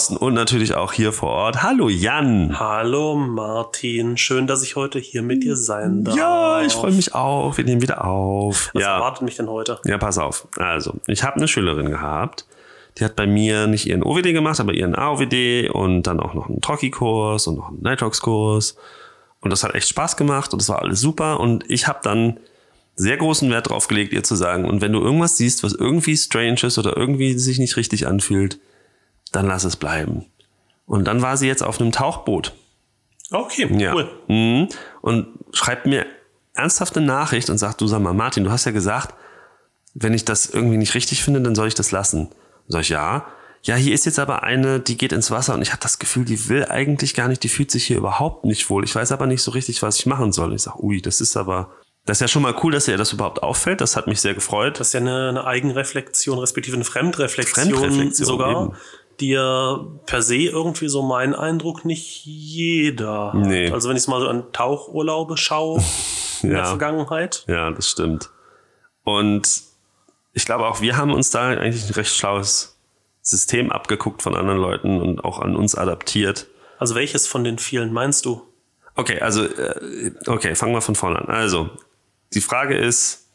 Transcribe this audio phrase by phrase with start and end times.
[0.00, 1.62] Draußen und natürlich auch hier vor Ort.
[1.62, 2.58] Hallo Jan.
[2.58, 6.16] Hallo Martin, schön, dass ich heute hier mit dir sein darf.
[6.16, 7.58] Ja, ich freue mich auch.
[7.58, 8.70] Wir nehmen wieder auf.
[8.72, 8.94] Was ja.
[8.94, 9.78] erwartet mich denn heute?
[9.84, 10.48] Ja, pass auf.
[10.56, 12.46] Also, ich habe eine Schülerin gehabt,
[12.96, 16.48] die hat bei mir nicht ihren OWD gemacht, aber ihren AOWD und dann auch noch
[16.48, 18.76] einen Trocki-Kurs und noch einen Nitrox-Kurs.
[19.42, 21.40] Und das hat echt Spaß gemacht und das war alles super.
[21.40, 22.40] Und ich habe dann
[22.96, 26.16] sehr großen Wert drauf gelegt, ihr zu sagen, und wenn du irgendwas siehst, was irgendwie
[26.16, 28.58] strange ist oder irgendwie sich nicht richtig anfühlt,
[29.32, 30.26] dann lass es bleiben.
[30.86, 32.52] Und dann war sie jetzt auf einem Tauchboot.
[33.30, 33.94] Okay, Ja.
[33.94, 34.08] cool.
[34.28, 34.68] Mhm.
[35.02, 36.06] Und schreibt mir
[36.54, 39.14] ernsthaft eine Nachricht und sagt, du sag mal, Martin, du hast ja gesagt,
[39.94, 42.28] wenn ich das irgendwie nicht richtig finde, dann soll ich das lassen.
[42.68, 43.26] Sag ich, ja.
[43.62, 46.24] Ja, hier ist jetzt aber eine, die geht ins Wasser und ich habe das Gefühl,
[46.24, 48.84] die will eigentlich gar nicht, die fühlt sich hier überhaupt nicht wohl.
[48.84, 50.54] Ich weiß aber nicht so richtig, was ich machen soll.
[50.54, 51.70] Ich sag, ui, das ist aber,
[52.06, 53.80] das ist ja schon mal cool, dass ihr das überhaupt auffällt.
[53.82, 54.80] Das hat mich sehr gefreut.
[54.80, 58.72] Das ist ja eine, eine Eigenreflexion, respektive eine Fremdreflexion, Fremdreflexion, sogar, eben.
[59.28, 63.66] Ja per se irgendwie so mein Eindruck nicht jeder Nee.
[63.66, 63.74] hat.
[63.74, 65.82] Also wenn ich mal so an Tauchurlaube schaue
[66.42, 66.64] in der Ja.
[66.66, 67.44] Vergangenheit.
[67.48, 68.30] Ja, das stimmt.
[69.04, 69.62] Und
[70.32, 72.76] ich glaube auch, wir haben uns da eigentlich ein recht schlaues
[73.22, 76.46] System abgeguckt von anderen Leuten und auch an uns adaptiert.
[76.78, 78.42] Also welches von den vielen meinst du?
[78.96, 81.26] Okay, also, äh, okay, fangen wir von vorne an.
[81.28, 81.70] Also,
[82.34, 83.28] die Frage ist,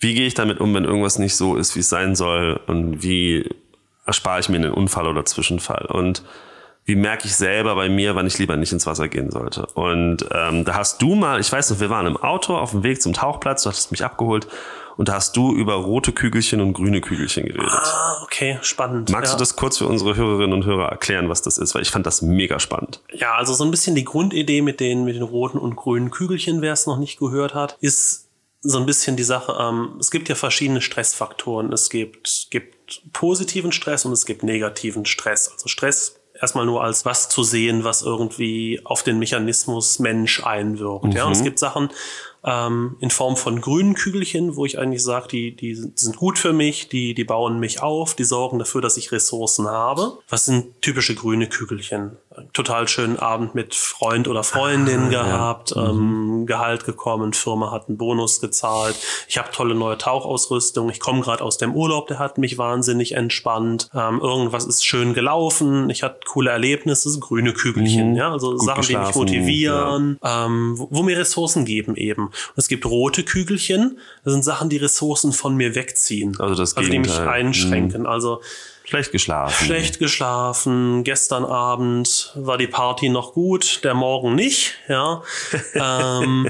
[0.00, 2.60] wie gehe ich damit um, wenn irgendwas nicht so ist, wie es sein soll?
[2.66, 3.48] Und wie
[4.06, 5.86] erspare ich mir einen Unfall oder Zwischenfall?
[5.86, 6.22] Und
[6.84, 9.66] wie merke ich selber bei mir, wann ich lieber nicht ins Wasser gehen sollte?
[9.74, 12.84] Und ähm, da hast du mal, ich weiß noch, wir waren im Auto auf dem
[12.84, 14.46] Weg zum Tauchplatz, du hattest mich abgeholt
[14.96, 17.68] und da hast du über rote Kügelchen und grüne Kügelchen geredet.
[17.68, 19.10] Ah, okay, spannend.
[19.10, 19.36] Magst ja.
[19.36, 21.74] du das kurz für unsere Hörerinnen und Hörer erklären, was das ist?
[21.74, 23.02] Weil ich fand das mega spannend.
[23.12, 26.62] Ja, also so ein bisschen die Grundidee mit den, mit den roten und grünen Kügelchen,
[26.62, 28.28] wer es noch nicht gehört hat, ist
[28.62, 31.72] so ein bisschen die Sache, ähm, es gibt ja verschiedene Stressfaktoren.
[31.72, 32.75] Es gibt, gibt
[33.12, 35.48] positiven Stress und es gibt negativen Stress.
[35.48, 41.14] Also Stress erstmal nur als was zu sehen, was irgendwie auf den Mechanismus Mensch einwirkt.
[41.14, 41.90] Ja, und es gibt Sachen
[42.46, 46.52] ähm, in Form von grünen Kügelchen, wo ich eigentlich sage, die, die sind gut für
[46.52, 50.18] mich, die, die bauen mich auf, die sorgen dafür, dass ich Ressourcen habe.
[50.28, 52.16] Was sind typische grüne Kügelchen?
[52.52, 58.40] Total schönen Abend mit Freund oder Freundin gehabt, ähm, Gehalt gekommen, Firma hat einen Bonus
[58.42, 58.94] gezahlt,
[59.26, 63.12] ich habe tolle neue Tauchausrüstung, ich komme gerade aus dem Urlaub, der hat mich wahnsinnig
[63.12, 68.82] entspannt, ähm, irgendwas ist schön gelaufen, ich hatte coole Erlebnisse, grüne Kügelchen, ja, also Sachen,
[68.82, 72.30] die mich motivieren, ähm, wo, wo mir Ressourcen geben eben.
[72.48, 76.36] Und es gibt rote Kügelchen, das sind Sachen, die Ressourcen von mir wegziehen.
[76.38, 77.28] Also das also die mich Gegenteil.
[77.28, 78.06] einschränken.
[78.06, 78.40] Also
[78.86, 79.66] Schlecht geschlafen.
[79.66, 85.22] schlecht geschlafen, gestern Abend war die Party noch gut, der Morgen nicht, ja.
[85.74, 86.48] ähm,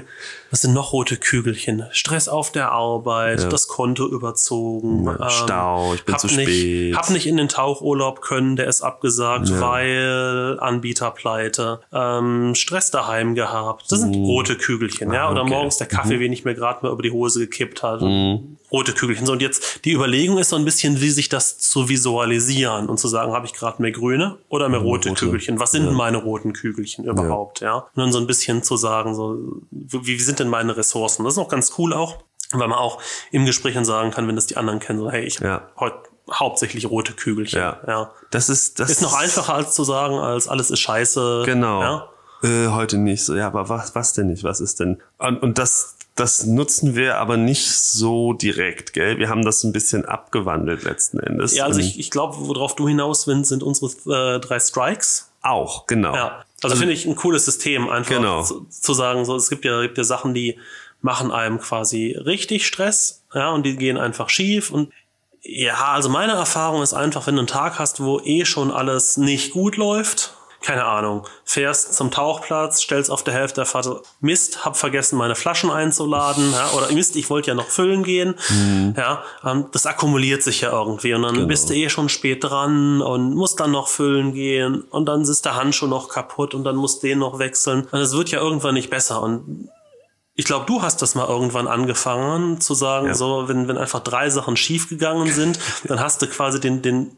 [0.51, 1.87] was sind noch rote Kügelchen?
[1.93, 5.09] Stress auf der Arbeit, das Konto überzogen.
[5.09, 6.97] ähm, Stau, ich bin hab zu nicht, spät.
[6.97, 11.81] Hab nicht in den Tauchurlaub können, der ist abgesagt, weil Anbieterpleite.
[11.93, 13.91] Ähm, Stress daheim gehabt.
[13.91, 15.31] Das sind rote Kügelchen, ja.
[15.31, 15.41] Oder.
[15.41, 15.51] Ah, okay.
[15.51, 15.57] Mhm.
[15.57, 18.03] morgens der Kaffee, den ich mir gerade mal über die Hose gekippt hat.
[18.73, 19.27] Rote Kügelchen.
[19.27, 22.99] So, und jetzt die Überlegung ist so ein bisschen, wie sich das zu visualisieren und
[22.99, 25.25] zu sagen, habe ich gerade mehr grüne oder mehr rote, rote.
[25.27, 25.61] Kügelchen?
[25.61, 27.77] Was sind denn meine roten Kügelchen überhaupt, ja?
[27.77, 29.39] Und dann so ein bisschen zu sagen, so,
[29.71, 31.25] wie, wie sind denn meine Ressourcen?
[31.25, 32.19] Das ist auch ganz cool auch,
[32.53, 33.01] weil man auch
[33.31, 35.49] im Gespräch dann sagen kann, wenn das die anderen kennen, so, hey, ich Ja.
[35.51, 35.97] habe heute
[36.33, 37.61] hauptsächlich rote Kügelchen.
[37.61, 37.79] Ja.
[37.87, 38.11] ja.
[38.33, 41.43] Das ist, das Ist noch einfacher als zu sagen, als alles ist scheiße.
[41.47, 41.81] Genau.
[41.81, 42.09] Ja?
[42.43, 43.35] Äh, heute nicht so.
[43.35, 44.45] Ja, aber was, was denn nicht?
[44.45, 45.01] Was ist denn?
[45.19, 49.19] Und, und das, das nutzen wir aber nicht so direkt, gell?
[49.19, 51.55] Wir haben das ein bisschen abgewandelt letzten Endes.
[51.55, 55.31] Ja, also ich, ich glaube, worauf du hinaus willst, sind unsere äh, drei Strikes.
[55.43, 56.15] auch, genau.
[56.15, 58.43] Ja, also, finde ich ein cooles System, einfach Genau.
[58.43, 60.59] zu, zu sagen, so es gibt ja, gibt ja Sachen, die
[61.03, 64.91] machen einem quasi richtig Stress, ja, und die gehen einfach schief und
[65.43, 69.17] ja, also meine Erfahrung ist einfach, wenn du einen Tag hast, wo eh schon alles
[69.17, 73.89] nicht gut läuft, keine Ahnung, fährst zum Tauchplatz, stellst auf der Hälfte der Fahrt,
[74.21, 78.35] Mist, hab vergessen, meine Flaschen einzuladen, ja, oder Mist, ich wollte ja noch füllen gehen,
[78.97, 83.01] ja, ähm, das akkumuliert sich ja irgendwie und dann bist du eh schon spät dran
[83.03, 86.77] und musst dann noch füllen gehen und dann ist der Handschuh noch kaputt und dann
[86.77, 87.87] musst den noch wechseln.
[87.91, 89.69] Und es wird ja irgendwann nicht besser und
[90.39, 93.15] ich glaube, du hast das mal irgendwann angefangen zu sagen, Ja.
[93.15, 97.17] so, wenn, wenn einfach drei Sachen schiefgegangen sind, dann hast du quasi den, den,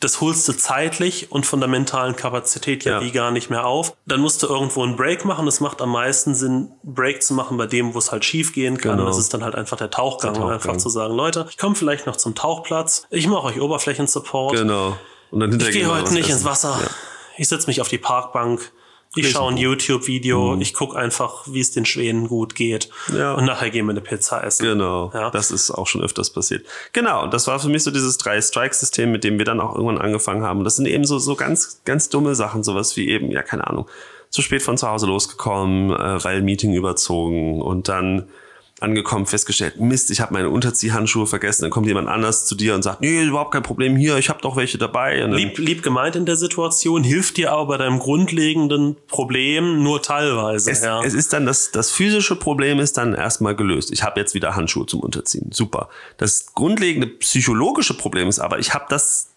[0.00, 3.00] das holst du zeitlich und von der mentalen Kapazität ja, Ja.
[3.02, 3.96] wie gar nicht mehr auf.
[4.06, 5.46] Dann musst du irgendwo einen Break machen.
[5.48, 8.78] Es macht am meisten Sinn, Break zu machen bei dem, wo es halt schief gehen
[8.78, 8.96] kann.
[8.98, 9.06] Genau.
[9.08, 10.34] Das ist dann halt einfach der Tauchgang.
[10.34, 10.54] Der Tauchgang.
[10.60, 13.06] einfach zu sagen, Leute, ich komme vielleicht noch zum Tauchplatz.
[13.10, 14.54] Ich mache euch Oberflächensupport.
[14.54, 14.96] Genau.
[15.30, 16.78] Und dann Ich gehe heute nicht ins Wasser.
[16.80, 16.88] Ja.
[17.36, 18.72] Ich setze mich auf die Parkbank.
[19.20, 20.60] Ich schaue ein YouTube-Video, mhm.
[20.60, 22.88] ich gucke einfach, wie es den Schweden gut geht.
[23.14, 23.34] Ja.
[23.34, 24.64] Und nachher gehen wir eine Pizza essen.
[24.64, 25.10] Genau.
[25.14, 25.30] Ja.
[25.30, 26.66] Das ist auch schon öfters passiert.
[26.92, 27.24] Genau.
[27.24, 30.42] Und das war für mich so dieses Drei-Strike-System, mit dem wir dann auch irgendwann angefangen
[30.42, 30.58] haben.
[30.58, 33.66] Und das sind eben so, so ganz, ganz dumme Sachen, sowas wie eben, ja, keine
[33.66, 33.86] Ahnung,
[34.30, 38.28] zu spät von zu Hause losgekommen, äh, weil Meeting überzogen und dann
[38.80, 41.62] angekommen, festgestellt, Mist, ich habe meine Unterziehhandschuhe vergessen.
[41.62, 44.40] Dann kommt jemand anders zu dir und sagt, nee, überhaupt kein Problem hier, ich habe
[44.40, 45.20] doch welche dabei.
[45.22, 50.70] lieb, lieb gemeint in der Situation, hilft dir aber bei deinem grundlegenden Problem nur teilweise.
[50.70, 51.02] Es, ja.
[51.02, 53.90] es ist dann das, das physische Problem ist dann erstmal gelöst.
[53.90, 55.50] Ich habe jetzt wieder Handschuhe zum Unterziehen.
[55.52, 55.88] Super.
[56.16, 59.30] Das grundlegende psychologische Problem ist aber, ich habe das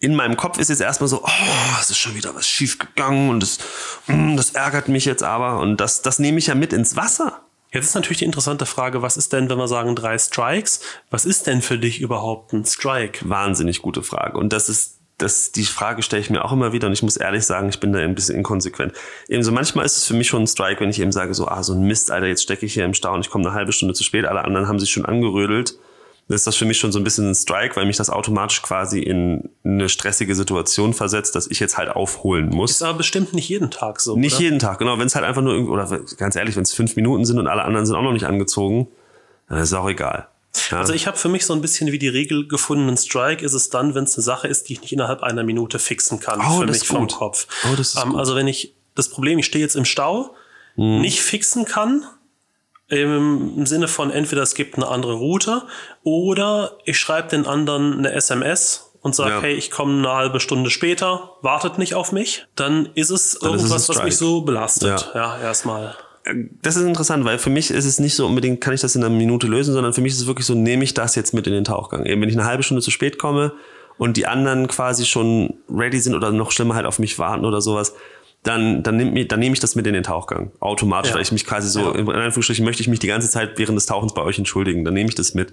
[0.00, 3.30] in meinem Kopf ist jetzt erstmal so, oh, es ist schon wieder was schief gegangen
[3.30, 3.58] und das,
[4.06, 7.40] mm, das ärgert mich jetzt aber und das, das nehme ich ja mit ins Wasser.
[7.74, 10.80] Jetzt ist natürlich die interessante Frage, was ist denn, wenn wir sagen drei Strikes,
[11.10, 13.28] was ist denn für dich überhaupt ein Strike?
[13.28, 14.38] Wahnsinnig gute Frage.
[14.38, 17.16] Und das ist das, die Frage stelle ich mir auch immer wieder und ich muss
[17.16, 18.92] ehrlich sagen, ich bin da ein bisschen inkonsequent.
[19.28, 21.62] Ebenso manchmal ist es für mich schon ein Strike, wenn ich eben sage, so, ah,
[21.62, 23.72] so ein Mist, Alter, jetzt stecke ich hier im Stau und ich komme eine halbe
[23.72, 25.76] Stunde zu spät, alle anderen haben sich schon angerödelt
[26.28, 29.00] ist das für mich schon so ein bisschen ein Strike, weil mich das automatisch quasi
[29.00, 32.70] in eine stressige Situation versetzt, dass ich jetzt halt aufholen muss.
[32.70, 34.16] Ist aber bestimmt nicht jeden Tag so.
[34.16, 34.42] Nicht oder?
[34.42, 34.98] jeden Tag, genau.
[34.98, 35.86] Wenn es halt einfach nur, oder
[36.16, 38.88] ganz ehrlich, wenn es fünf Minuten sind und alle anderen sind auch noch nicht angezogen,
[39.48, 40.28] dann ist es auch egal.
[40.70, 40.78] Ja.
[40.78, 43.54] Also ich habe für mich so ein bisschen wie die Regel gefunden, ein Strike ist
[43.54, 46.40] es dann, wenn es eine Sache ist, die ich nicht innerhalb einer Minute fixen kann.
[46.40, 47.08] Oh, für mich vom.
[47.08, 47.46] Kopf.
[47.64, 48.18] Oh, das ist ähm, gut.
[48.18, 50.34] Also wenn ich das Problem, ich stehe jetzt im Stau,
[50.76, 51.00] hm.
[51.00, 52.04] nicht fixen kann,
[52.88, 55.62] im Sinne von entweder es gibt eine andere Route
[56.02, 59.40] oder ich schreibe den anderen eine SMS und sage, Ja.
[59.42, 63.54] hey, ich komme eine halbe Stunde später, wartet nicht auf mich, dann ist es Dann
[63.54, 65.10] ist es irgendwas, was mich so belastet.
[65.14, 65.94] Ja, erstmal.
[66.62, 69.04] das ist interessant, weil für mich ist es nicht so unbedingt, kann ich das in
[69.04, 71.46] einer Minute lösen, sondern für mich ist es wirklich so, nehme ich das jetzt mit
[71.46, 72.06] in den Tauchgang.
[72.06, 73.52] Eben wenn ich eine halbe Stunde zu spät komme
[73.98, 77.60] und die anderen quasi schon ready sind oder noch schlimmer halt auf mich warten oder
[77.60, 77.94] sowas,
[78.44, 80.52] dann, dann, mir, dann nehme ich das mit in den Tauchgang.
[80.60, 81.14] Automatisch, Ja.
[81.16, 81.94] weil ich mich quasi so, Ja.
[81.94, 84.84] in Anführungsstrichen möchte ich mich die ganze Zeit während des Tauchens bei euch entschuldigen.
[84.84, 85.52] Dann nehme ich das mit.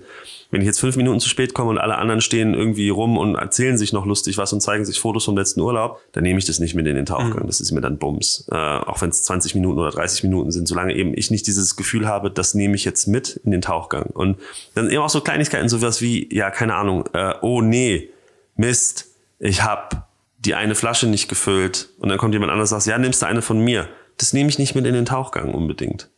[0.51, 3.35] Wenn ich jetzt fünf Minuten zu spät komme und alle anderen stehen irgendwie rum und
[3.35, 6.45] erzählen sich noch lustig was und zeigen sich Fotos vom letzten Urlaub, dann nehme ich
[6.45, 7.47] das nicht mit in den Tauchgang.
[7.47, 8.45] Das ist mir dann Bums.
[8.51, 11.77] Äh, auch wenn es 20 Minuten oder 30 Minuten sind, solange eben ich nicht dieses
[11.77, 14.07] Gefühl habe, das nehme ich jetzt mit in den Tauchgang.
[14.07, 14.37] Und
[14.75, 18.09] dann eben auch so Kleinigkeiten, sowas wie, ja, keine Ahnung, äh, oh nee,
[18.57, 19.07] Mist,
[19.39, 20.03] ich habe
[20.45, 23.27] die eine Flasche nicht gefüllt und dann kommt jemand anderes und sagt, ja, nimmst du
[23.27, 23.87] eine von mir.
[24.17, 26.09] Das nehme ich nicht mit in den Tauchgang unbedingt.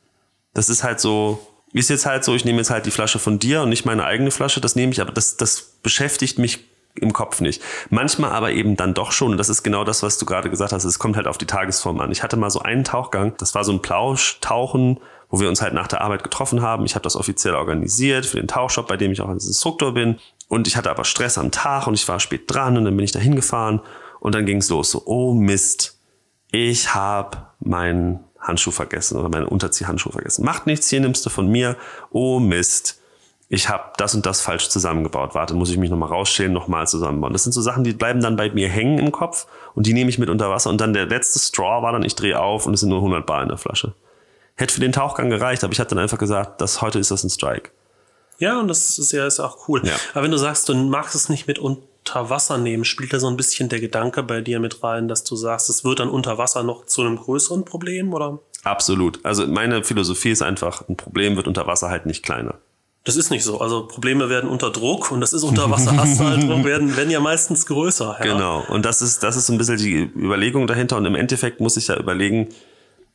[0.54, 3.40] Das ist halt so, ist jetzt halt so, ich nehme jetzt halt die Flasche von
[3.40, 6.66] dir und nicht meine eigene Flasche, das nehme ich, aber das, das beschäftigt mich
[6.96, 7.62] im Kopf nicht.
[7.90, 9.32] Manchmal aber eben dann doch schon.
[9.32, 10.84] Und das ist genau das, was du gerade gesagt hast.
[10.84, 12.12] Es kommt halt auf die Tagesform an.
[12.12, 15.00] Ich hatte mal so einen Tauchgang, das war so ein Plausch-Tauchen,
[15.30, 16.86] wo wir uns halt nach der Arbeit getroffen haben.
[16.86, 20.20] Ich habe das offiziell organisiert für den Tauchshop, bei dem ich auch als Instruktor bin.
[20.48, 23.04] Und ich hatte aber Stress am Tag und ich war spät dran und dann bin
[23.04, 23.82] ich da hingefahren
[24.24, 24.90] und dann ging es los.
[24.90, 26.00] So, oh Mist,
[26.50, 30.46] ich habe meinen Handschuh vergessen oder meinen Unterziehhandschuh vergessen.
[30.46, 31.76] Macht nichts, hier nimmst du von mir.
[32.10, 33.02] Oh Mist,
[33.50, 35.36] ich habe das und das falsch zusammengebaut.
[35.36, 37.34] Warte, muss ich mich nochmal rausstellen, nochmal zusammenbauen.
[37.34, 40.10] Das sind so Sachen, die bleiben dann bei mir hängen im Kopf und die nehme
[40.10, 40.70] ich mit unter Wasser.
[40.70, 43.26] Und dann der letzte Straw war dann, ich drehe auf und es sind nur 100
[43.26, 43.94] Bar in der Flasche.
[44.56, 47.26] Hätte für den Tauchgang gereicht, aber ich habe dann einfach gesagt, dass heute ist das
[47.26, 47.72] ein Strike.
[48.38, 49.82] Ja, und das ist ja ist auch cool.
[49.84, 49.96] Ja.
[50.14, 51.60] Aber wenn du sagst, du magst es nicht mit
[52.04, 55.24] unter Wasser nehmen, spielt da so ein bisschen der Gedanke bei dir mit rein, dass
[55.24, 58.40] du sagst, es wird dann unter Wasser noch zu einem größeren Problem, oder?
[58.64, 59.24] Absolut.
[59.24, 62.56] Also meine Philosophie ist einfach, ein Problem wird unter Wasser halt nicht kleiner.
[63.06, 63.60] Das ist nicht so.
[63.60, 66.96] Also Probleme werden unter Druck und das ist unter Wasser hast du halt Druck, werden,
[66.96, 68.18] werden ja meistens größer.
[68.20, 68.34] Ja.
[68.34, 68.66] Genau.
[68.68, 70.98] Und das ist, das ist so ein bisschen die Überlegung dahinter.
[70.98, 72.50] Und im Endeffekt muss ich ja überlegen,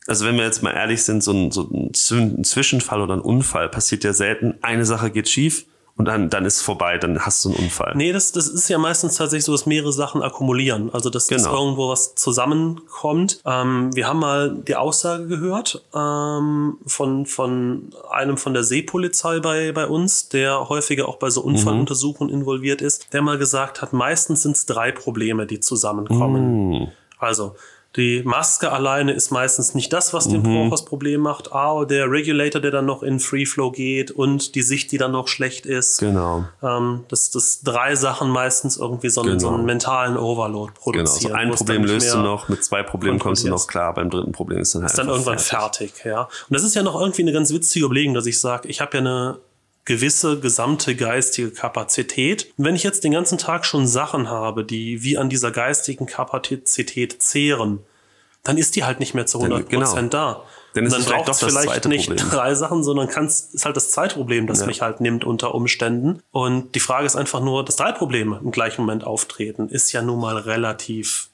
[0.07, 3.69] also wenn wir jetzt mal ehrlich sind, so ein, so ein Zwischenfall oder ein Unfall
[3.69, 4.55] passiert ja selten.
[4.63, 5.67] Eine Sache geht schief
[5.99, 7.93] und dann, dann ist vorbei, dann hast du einen Unfall.
[7.97, 10.91] Nee, das, das ist ja meistens tatsächlich so, dass mehrere Sachen akkumulieren.
[10.95, 11.59] Also, dass, dass Genau.
[11.65, 13.41] irgendwo was zusammenkommt.
[13.45, 19.73] Ähm, wir haben mal die Aussage gehört ähm, von, von einem von der Seepolizei bei,
[19.73, 24.43] bei uns, der häufiger auch bei so Unfalluntersuchungen involviert ist, der mal gesagt hat, meistens
[24.45, 26.93] sind es drei Probleme, die zusammenkommen.
[27.19, 27.57] Also,
[27.99, 31.53] die Maske alleine ist meistens nicht das, was dem Brauch das Problem macht.
[31.53, 35.13] Ah, der Regulator, der dann noch in Free Flow geht und die Sicht, die dann
[35.13, 35.99] noch schlecht ist.
[35.99, 36.45] Genau.
[36.63, 40.81] Ähm, dass, dass drei Sachen meistens irgendwie so einen, so einen mentalen Overload Genau.
[40.83, 41.33] produzieren.
[41.33, 44.33] So ein Problem löst du noch, mit zwei Problemen kommst du noch klar, beim dritten
[44.33, 45.93] Problem ist dann halt Ist dann irgendwann fertig.
[46.05, 46.23] ja.
[46.23, 48.97] Und das ist ja noch irgendwie eine ganz witzige Überlegung, dass ich sage, ich habe
[48.97, 49.39] ja eine
[49.85, 52.53] gewisse gesamte geistige Kapazität.
[52.59, 56.05] Und wenn ich jetzt den ganzen Tag schon Sachen habe, die wie an dieser geistigen
[56.05, 57.81] Kapazität zehren,
[58.49, 60.03] dann ist die halt nicht mehr zu 100% genau.
[60.09, 60.43] da.
[60.73, 62.31] Dann ist Und es vielleicht vielleicht nicht Problem.
[62.31, 64.67] drei Sachen, sondern kann's, ist halt das zweite Problem, das Ja.
[64.67, 66.23] mich halt nimmt unter Umständen.
[66.31, 70.01] Und die Frage ist einfach nur, dass drei Probleme im gleichen Moment auftreten, ist ja
[70.01, 71.29] nun mal relativ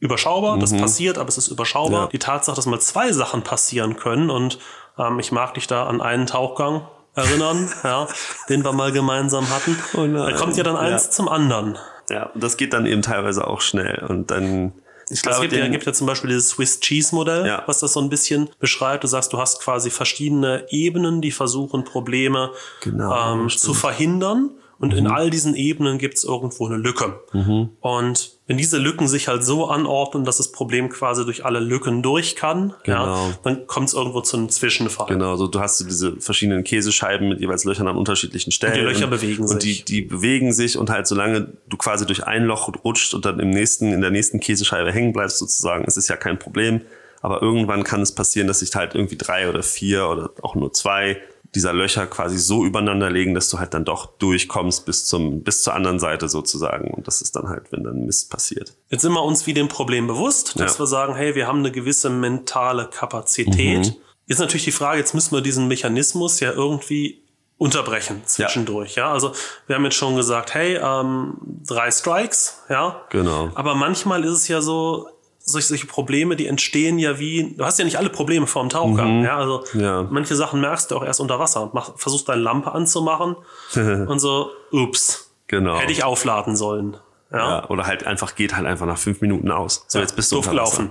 [0.00, 2.02] überschaubar, das passiert, aber es ist überschaubar.
[2.02, 2.08] Ja.
[2.08, 4.58] Die Tatsache, dass mal zwei Sachen passieren können und
[4.98, 8.08] ähm, ich mag dich da an einen Tauchgang erinnern, ja,
[8.48, 9.78] den wir mal gemeinsam hatten.
[9.94, 11.10] Oh da kommt ja dann eins ja.
[11.12, 11.78] zum anderen.
[12.10, 14.72] Ja, das geht dann eben teilweise auch schnell und dann
[15.10, 17.62] ich glaube, es gibt, ja, gibt ja zum Beispiel dieses Swiss Cheese Modell, ja.
[17.66, 19.04] was das so ein bisschen beschreibt.
[19.04, 22.50] Du sagst, du hast quasi verschiedene Ebenen, die versuchen, Probleme
[22.80, 24.50] genau, ähm, zu verhindern.
[24.78, 24.98] Und mhm.
[24.98, 27.20] in all diesen Ebenen gibt es irgendwo eine Lücke.
[27.32, 27.70] Mhm.
[27.80, 32.02] Und wenn diese Lücken sich halt so anordnen, dass das Problem quasi durch alle Lücken
[32.02, 33.04] durch kann, genau.
[33.04, 35.06] ja, dann kommt es irgendwo zu einem Zwischenfall.
[35.06, 38.72] Genau, so du hast diese verschiedenen Käsescheiben mit jeweils Löchern an unterschiedlichen Stellen.
[38.72, 39.80] Und die Löcher bewegen und sich.
[39.80, 43.26] Und die, die bewegen sich und halt solange du quasi durch ein Loch rutscht und
[43.26, 46.80] dann im nächsten, in der nächsten Käsescheibe hängen bleibst sozusagen, ist es ja kein Problem.
[47.20, 50.72] Aber irgendwann kann es passieren, dass sich halt irgendwie drei oder vier oder auch nur
[50.72, 51.20] zwei
[51.54, 55.62] dieser Löcher quasi so übereinander legen, dass du halt dann doch durchkommst bis zum, bis
[55.62, 56.92] zur anderen Seite sozusagen.
[56.92, 58.74] Und das ist dann halt, wenn dann Mist passiert.
[58.90, 60.80] Jetzt sind wir uns wie dem Problem bewusst, dass ja.
[60.80, 63.86] wir sagen, hey, wir haben eine gewisse mentale Kapazität.
[63.86, 63.96] Mhm.
[64.26, 67.22] Jetzt natürlich die Frage, jetzt müssen wir diesen Mechanismus ja irgendwie
[67.56, 69.06] unterbrechen zwischendurch, ja.
[69.06, 69.12] ja.
[69.12, 69.32] Also
[69.66, 73.02] wir haben jetzt schon gesagt, hey, ähm, drei Strikes, ja.
[73.10, 73.50] Genau.
[73.54, 75.08] Aber manchmal ist es ja so,
[75.48, 78.68] solche, solche Probleme, die entstehen ja wie, du hast ja nicht alle Probleme vor dem
[78.68, 79.24] Tauchgang, mhm.
[79.24, 80.06] ja, also ja.
[80.10, 83.36] manche Sachen merkst du auch erst unter Wasser und mach, versuchst deine Lampe anzumachen
[83.74, 85.78] und so, ups, genau.
[85.78, 86.96] hätte ich aufladen sollen.
[87.30, 87.38] Ja.
[87.38, 87.68] ja.
[87.68, 89.84] oder halt einfach, geht halt einfach nach fünf Minuten aus.
[89.88, 90.90] So, ja, jetzt bist du unter Wasser.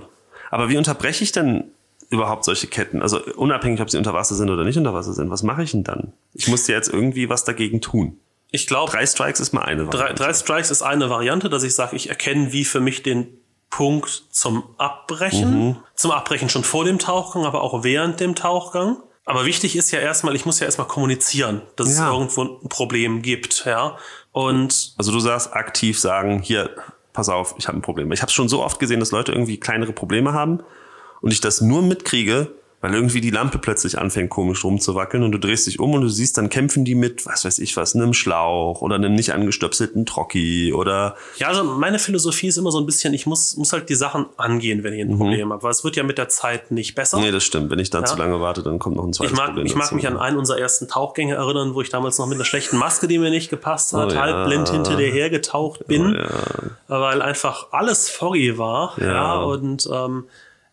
[0.50, 1.72] Aber wie unterbreche ich denn
[2.10, 3.02] überhaupt solche Ketten?
[3.02, 5.72] Also unabhängig, ob sie unter Wasser sind oder nicht unter Wasser sind, was mache ich
[5.72, 6.12] denn dann?
[6.34, 8.20] Ich muss dir jetzt irgendwie was dagegen tun.
[8.50, 8.90] Ich glaube.
[8.90, 10.14] Drei Strikes ist mal eine Variante.
[10.14, 13.28] Drei, drei Strikes ist eine Variante, dass ich sage, ich erkenne, wie für mich den
[13.70, 15.68] Punkt zum Abbrechen.
[15.68, 15.76] Mhm.
[15.94, 18.98] Zum Abbrechen schon vor dem Tauchgang, aber auch während dem Tauchgang.
[19.24, 22.06] Aber wichtig ist ja erstmal, ich muss ja erstmal kommunizieren, dass ja.
[22.06, 23.98] es irgendwo ein Problem gibt, ja.
[24.32, 26.70] Und also du sagst aktiv sagen, hier,
[27.12, 28.10] pass auf, ich habe ein Problem.
[28.12, 30.60] Ich habe schon so oft gesehen, dass Leute irgendwie kleinere Probleme haben
[31.20, 35.38] und ich das nur mitkriege, weil irgendwie die Lampe plötzlich anfängt komisch rumzuwackeln und du
[35.38, 38.14] drehst dich um und du siehst, dann kämpfen die mit, was weiß ich was, einem
[38.14, 41.16] Schlauch oder einem nicht angestöpselten Trocki oder.
[41.38, 44.26] Ja, also meine Philosophie ist immer so ein bisschen, ich muss, muss halt die Sachen
[44.36, 45.18] angehen, wenn ich ein mhm.
[45.18, 47.18] Problem habe, weil es wird ja mit der Zeit nicht besser.
[47.18, 47.70] Nee, das stimmt.
[47.70, 48.04] Wenn ich da ja.
[48.04, 49.66] zu lange warte, dann kommt noch ein zweites ich mag, Problem.
[49.66, 49.96] Ich mag dazu.
[49.96, 53.08] mich an einen unserer ersten Tauchgänge erinnern, wo ich damals noch mit einer schlechten Maske,
[53.08, 54.20] die mir nicht gepasst hat, oh, ja.
[54.20, 57.00] halb blind hinter dir hergetaucht bin, oh, ja.
[57.00, 58.94] weil einfach alles foggy war.
[59.00, 60.26] Ja, und ähm,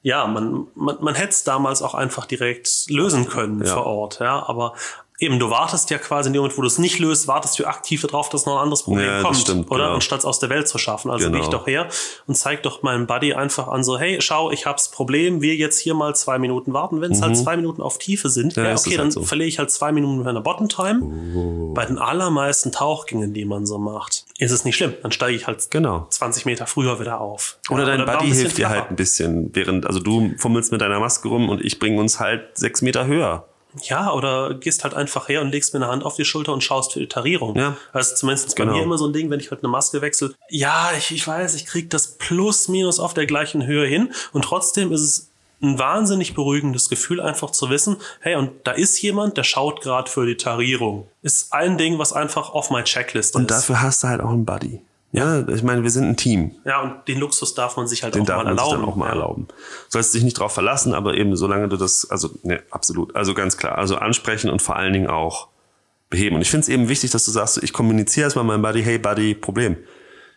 [0.06, 3.74] ja, man, man, man hätte es damals auch einfach direkt lösen können ja.
[3.74, 4.76] vor Ort, ja, aber
[5.18, 7.66] eben, du wartest ja quasi in dem Moment, wo du es nicht löst, wartest du
[7.66, 9.86] aktiv darauf, dass noch ein anderes Problem ja, kommt, stimmt, oder?
[9.86, 9.96] Genau.
[9.96, 11.10] Anstatt es aus der Welt zu schaffen.
[11.10, 11.38] Also genau.
[11.38, 11.88] geh ich doch her
[12.28, 15.80] und zeig doch meinem Buddy einfach an so, hey, schau, ich hab's Problem, wir jetzt
[15.80, 17.02] hier mal zwei Minuten warten.
[17.02, 17.36] Wenn es halt mhm.
[17.36, 19.24] halt zwei Minuten auf Tiefe sind, ja, ja okay, dann halt so.
[19.24, 21.02] verliere ich halt zwei Minuten meiner Bottom Time.
[21.04, 21.74] Oh.
[21.74, 24.94] Bei den allermeisten Tauchgängen, die man so macht, ist es nicht schlimm.
[25.02, 26.08] Dann steige ich halt genau.
[26.10, 27.58] 20 Meter früher wieder auf.
[27.70, 31.00] Oder dein oder Buddy hilft dir halt ein bisschen, während, also du fummelst mit deiner
[31.00, 33.46] Maske rum und ich bringe uns halt sechs Meter höher.
[33.84, 36.64] Ja, oder gehst halt einfach her und legst mir eine Hand auf die Schulter und
[36.64, 37.56] schaust für die Tarierung.
[37.56, 37.78] Ja.
[37.94, 38.72] Also zumindest genau.
[38.72, 40.34] bei mir immer so ein Ding, wenn ich heute eine Maske wechsle.
[40.50, 44.44] Ja, ich, ich weiß, ich krieg das plus minus auf der gleichen Höhe hin und
[44.44, 45.30] trotzdem ist es
[45.62, 50.10] ein wahnsinnig beruhigendes Gefühl, einfach zu wissen, hey, und da ist jemand, der schaut gerade
[50.10, 51.08] für die Tarierung.
[51.22, 53.52] Ist ein Ding, was einfach auf meiner Checkliste und ist.
[53.52, 54.82] Und dafür hast du halt auch einen Buddy.
[55.16, 56.52] Ja, ich meine, wir sind ein Team.
[56.66, 58.70] Ja, und den Luxus darf man sich halt den auch darf mal man erlauben.
[58.70, 59.12] Sich dann auch mal ja.
[59.14, 59.48] erlauben.
[59.88, 63.58] Sollst dich nicht drauf verlassen, aber eben solange du das, also ne, absolut, also ganz
[63.58, 65.48] klar, also ansprechen und vor allen Dingen auch
[66.10, 66.36] beheben.
[66.36, 68.98] Und ich finde es eben wichtig, dass du sagst, ich kommuniziere erstmal meinem Buddy, hey
[68.98, 69.78] Buddy, Problem.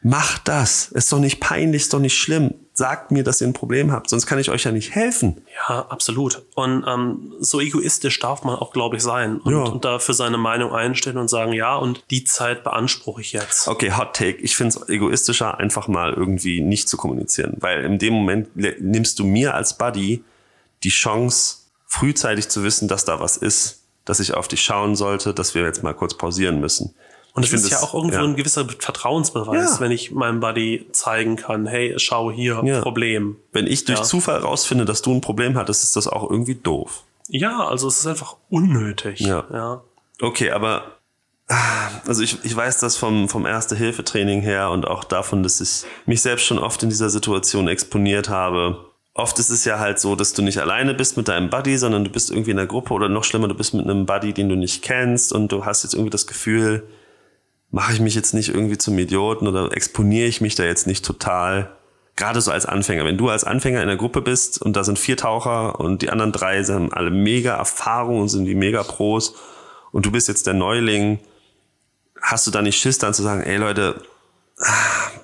[0.03, 0.89] Mach das.
[0.93, 4.09] Ist doch nicht peinlich, ist doch nicht schlimm sagt mir, dass ihr ein Problem habt,
[4.09, 5.43] sonst kann ich euch ja nicht helfen.
[5.69, 6.45] Ja, absolut.
[6.55, 9.65] Und ähm, so egoistisch darf man auch, glaube ich, sein und, ja.
[9.65, 13.67] und da für seine Meinung einstellen und sagen, ja, und die Zeit beanspruche ich jetzt.
[13.67, 14.39] Okay, Hot Take.
[14.39, 19.19] Ich finde es egoistischer, einfach mal irgendwie nicht zu kommunizieren, weil in dem Moment nimmst
[19.19, 20.23] du mir als Buddy
[20.85, 25.35] die Chance, frühzeitig zu wissen, dass da was ist, dass ich auf dich schauen sollte,
[25.35, 26.95] dass wir jetzt mal kurz pausieren müssen.
[27.39, 28.25] Und es ist ja auch irgendwo ja.
[28.25, 29.81] ein gewisser Vertrauensbeweis, ja.
[29.81, 32.81] wenn ich meinem Buddy zeigen kann, hey, schau hier, ja.
[32.81, 33.37] Problem.
[33.53, 37.05] Wenn ich durch Zufall rausfinde, dass du ein Problem hattest, ist das auch irgendwie doof.
[37.29, 39.21] Ja, also es ist einfach unnötig.
[39.21, 39.45] Ja.
[39.53, 39.83] ja.
[40.21, 40.99] Okay, aber
[42.07, 46.21] also ich, ich weiß das vom, vom Erste-Hilfe-Training her und auch davon, dass ich mich
[46.21, 48.85] selbst schon oft in dieser Situation exponiert habe.
[49.15, 52.05] Oft ist es ja halt so, dass du nicht alleine bist mit deinem Buddy, sondern
[52.05, 54.49] du bist irgendwie in einer Gruppe oder noch schlimmer, du bist mit einem Buddy, den
[54.49, 56.87] du nicht kennst und du hast jetzt irgendwie das Gefühl,
[57.71, 61.05] mache ich mich jetzt nicht irgendwie zum Idioten oder exponiere ich mich da jetzt nicht
[61.05, 61.71] total?
[62.17, 63.05] Gerade so als Anfänger.
[63.05, 66.11] Wenn du als Anfänger in der Gruppe bist und da sind vier Taucher und die
[66.11, 69.35] anderen drei sind alle mega Erfahrung und sind wie mega Pros
[69.93, 71.21] und du bist jetzt der Neuling,
[72.21, 74.03] hast du da nicht Schiss dann zu sagen, ey Leute,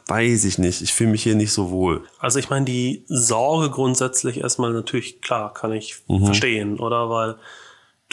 [0.07, 0.83] weiß ich nicht.
[0.83, 2.03] Ich fühle mich hier nicht so wohl.
[2.21, 6.27] Also ich meine, die Sorge grundsätzlich erstmal natürlich, klar, kann ich Mhm.
[6.27, 7.11] verstehen, oder?
[7.11, 7.37] Weil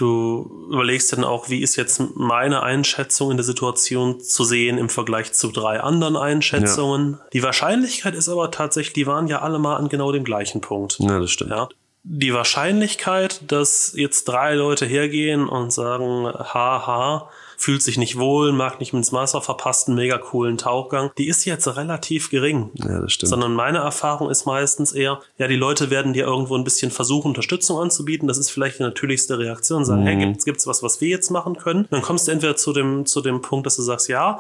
[0.02, 4.90] du überlegst dann auch, wie ist jetzt meine Einschätzung in der Situation zu sehen im
[4.90, 7.20] Vergleich zu drei anderen Einschätzungen.
[7.34, 10.98] Die Wahrscheinlichkeit ist aber tatsächlich, die waren ja alle mal an genau dem gleichen Punkt.
[11.00, 11.52] Ja, das stimmt.
[11.52, 11.70] Ja.
[12.04, 18.80] Die Wahrscheinlichkeit, dass jetzt drei Leute hergehen und sagen, haha, fühlt sich nicht wohl, mag
[18.80, 22.72] nicht ins Wasser, verpasst einen mega coolen Tauchgang, die ist jetzt relativ gering.
[22.74, 23.30] Ja, das stimmt.
[23.30, 27.28] Sondern meine Erfahrung ist meistens eher, ja, die Leute werden dir irgendwo ein bisschen versuchen,
[27.28, 28.28] Unterstützung anzubieten.
[28.28, 29.86] Das ist vielleicht die natürlichste Reaktion.
[29.86, 30.08] Sagen, Mhm.
[30.08, 31.88] hey, gibt's, gibt's was, was wir jetzt machen können?
[31.92, 34.40] Dann kommst du entweder zu dem, zu dem Punkt, dass du sagst, ja,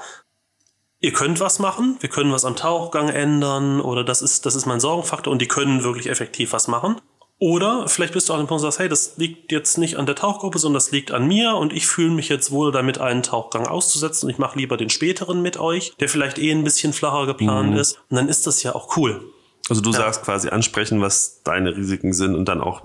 [0.99, 4.65] ihr könnt was machen, wir können was am Tauchgang ändern oder das ist, das ist
[4.65, 6.99] mein Sorgenfaktor und die können wirklich effektiv was machen.
[7.41, 10.05] Oder vielleicht bist du auch an dem Punkt, sagst, hey, das liegt jetzt nicht an
[10.05, 13.23] der Tauchgruppe, sondern das liegt an mir und ich fühle mich jetzt wohl damit, einen
[13.23, 16.93] Tauchgang auszusetzen und ich mache lieber den späteren mit euch, der vielleicht eh ein bisschen
[16.93, 17.99] flacher geplant ist.
[18.11, 19.23] Und dann ist das ja auch cool.
[19.69, 22.83] Also du sagst quasi ansprechen, was deine Risiken sind und dann auch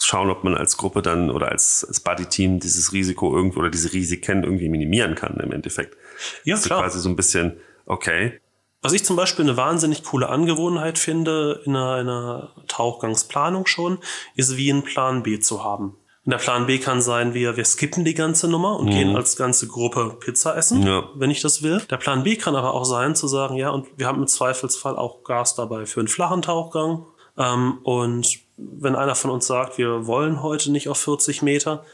[0.00, 3.92] schauen, ob man als Gruppe dann oder als, als Buddy-Team dieses Risiko irgendwo oder diese
[3.92, 5.96] Risiken irgendwie minimieren kann im Endeffekt.
[6.44, 6.82] Ja, Das ist klar.
[6.82, 8.38] quasi so ein bisschen, okay,
[8.82, 13.98] Was ich zum Beispiel eine wahnsinnig coole Angewohnheit finde, in einer, einer Tauchgangsplanung schon,
[14.36, 15.96] ist wie einen Plan B zu haben.
[16.24, 19.36] Und der Plan B kann sein, wir, wir skippen die ganze Nummer und gehen als
[19.36, 21.08] ganze Gruppe Pizza essen, Ja.
[21.14, 21.80] wenn ich das will.
[21.90, 24.96] Der Plan B kann aber auch sein, zu sagen, ja, und wir haben im Zweifelsfall
[24.96, 27.06] auch Gas dabei für einen flachen Tauchgang.
[27.38, 31.84] Ähm, und wenn einer von uns sagt, wir wollen heute nicht auf 40 Meter,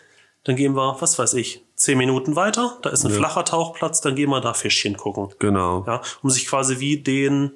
[0.42, 4.14] dann gehen wir, was weiß ich, 10 Minuten weiter, da ist ein flacher Tauchplatz, dann
[4.14, 5.28] gehen wir da Fischchen gucken.
[5.38, 5.84] genau.
[5.86, 7.50] Ja, um sich quasi wie den,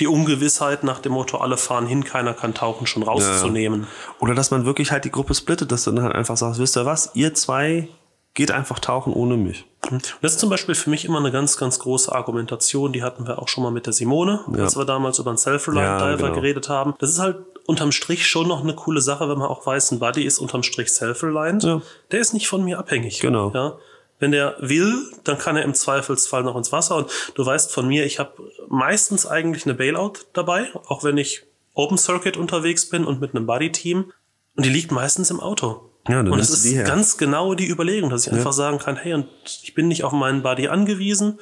[0.00, 3.86] die Ungewissheit nach dem Motto, alle fahren hin, keiner kann tauchen, schon rauszunehmen.
[4.20, 6.76] Oder dass man wirklich halt die Gruppe splittet, dass du dann halt einfach sagst, wisst
[6.76, 7.88] ihr was, ihr zwei
[8.34, 9.66] geht einfach tauchen ohne mich.
[9.90, 12.92] Und Das ist zum Beispiel für mich immer eine ganz, ganz große Argumentation.
[12.92, 16.00] Die hatten wir auch schon mal mit der Simone, als wir damals über einen Self-Reliant
[16.00, 16.34] Ja, Diver genau.
[16.40, 16.94] geredet haben.
[16.98, 19.98] Das ist halt unterm Strich schon noch eine coole Sache, wenn man auch weiß, ein
[19.98, 21.64] Buddy ist unterm Strich Self-Reliant.
[21.64, 21.82] Ja.
[22.10, 23.20] Der ist nicht von mir abhängig.
[23.20, 23.52] Genau.
[23.54, 23.76] Ja.
[24.18, 26.96] Wenn der will, dann kann er im Zweifelsfall noch ins Wasser.
[26.96, 28.32] Und du weißt von mir, ich habe
[28.68, 31.42] meistens eigentlich eine Bailout dabei, auch wenn ich
[31.74, 34.12] Open Circuit unterwegs bin und mit einem Buddy-Team.
[34.56, 35.90] Und die liegt meistens im Auto.
[36.08, 39.28] Ja, und es ist ganz genau die Überlegung, dass ich einfach sagen kann, hey, und
[39.62, 41.38] ich bin nicht auf meinen Buddy angewiesen.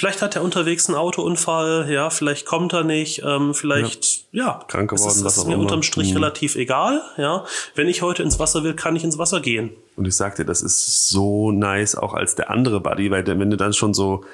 [0.00, 4.90] Vielleicht hat er unterwegs einen Autounfall, ja, vielleicht kommt er nicht, ähm, vielleicht, ja, Krank
[4.92, 5.64] es geworden, ist, was ist mir immer.
[5.64, 6.16] unterm Strich Mhm.
[6.16, 7.44] relativ egal, ja.
[7.74, 9.68] Wenn ich heute ins Wasser will, kann ich ins Wasser gehen.
[9.96, 13.38] Und ich sag dir, das ist so nice, auch als der andere Buddy, weil der,
[13.38, 14.24] wenn du dann schon so,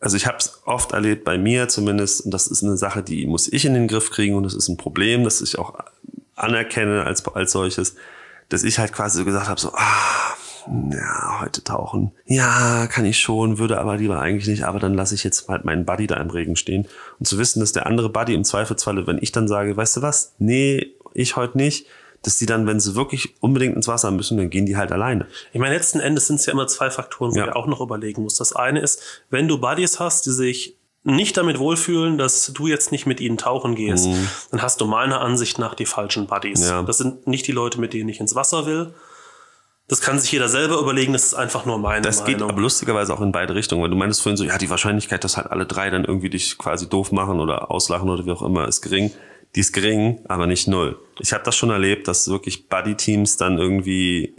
[0.00, 3.26] also ich habe es oft erlebt bei mir zumindest, und das ist eine Sache, die
[3.26, 5.74] muss ich in den Griff kriegen und das ist ein Problem, das ich auch
[6.36, 7.96] anerkenne als, als solches,
[8.48, 10.32] dass ich halt quasi so gesagt habe, so, ah,
[10.92, 12.12] ja, heute tauchen.
[12.26, 15.64] Ja, kann ich schon, würde aber lieber eigentlich nicht, aber dann lasse ich jetzt halt
[15.64, 16.86] meinen Buddy da im Regen stehen.
[17.18, 20.02] Und zu wissen, dass der andere Buddy im Zweifelsfalle, wenn ich dann sage, weißt du
[20.02, 21.86] was, nee, ich heute nicht,
[22.22, 25.26] dass die dann, wenn sie wirklich unbedingt ins Wasser müssen, dann gehen die halt alleine.
[25.52, 27.46] Ich meine, letzten Endes sind es ja immer zwei Faktoren, wo Ja.
[27.46, 28.38] du auch noch überlegen musst.
[28.38, 32.92] Das eine ist, wenn du Buddies hast, die sich nicht damit wohlfühlen, dass du jetzt
[32.92, 34.08] nicht mit ihnen tauchen gehst,
[34.52, 36.60] dann hast du meiner Ansicht nach die falschen Buddies.
[36.60, 36.66] Mhm.
[36.68, 36.82] Ja.
[36.84, 38.94] Das sind nicht die Leute, mit denen ich ins Wasser will.
[39.92, 42.50] Das kann sich jeder selber überlegen, das ist einfach nur meine Das geht Meinung.
[42.50, 45.36] aber lustigerweise auch in beide Richtungen, weil du meintest vorhin so, ja, die Wahrscheinlichkeit, dass
[45.36, 48.66] halt alle drei dann irgendwie dich quasi doof machen oder auslachen oder wie auch immer,
[48.66, 49.10] ist gering.
[49.54, 50.98] Die ist gering, aber nicht null.
[51.20, 54.34] Ich habe das schon erlebt, dass wirklich Buddy-Teams dann irgendwie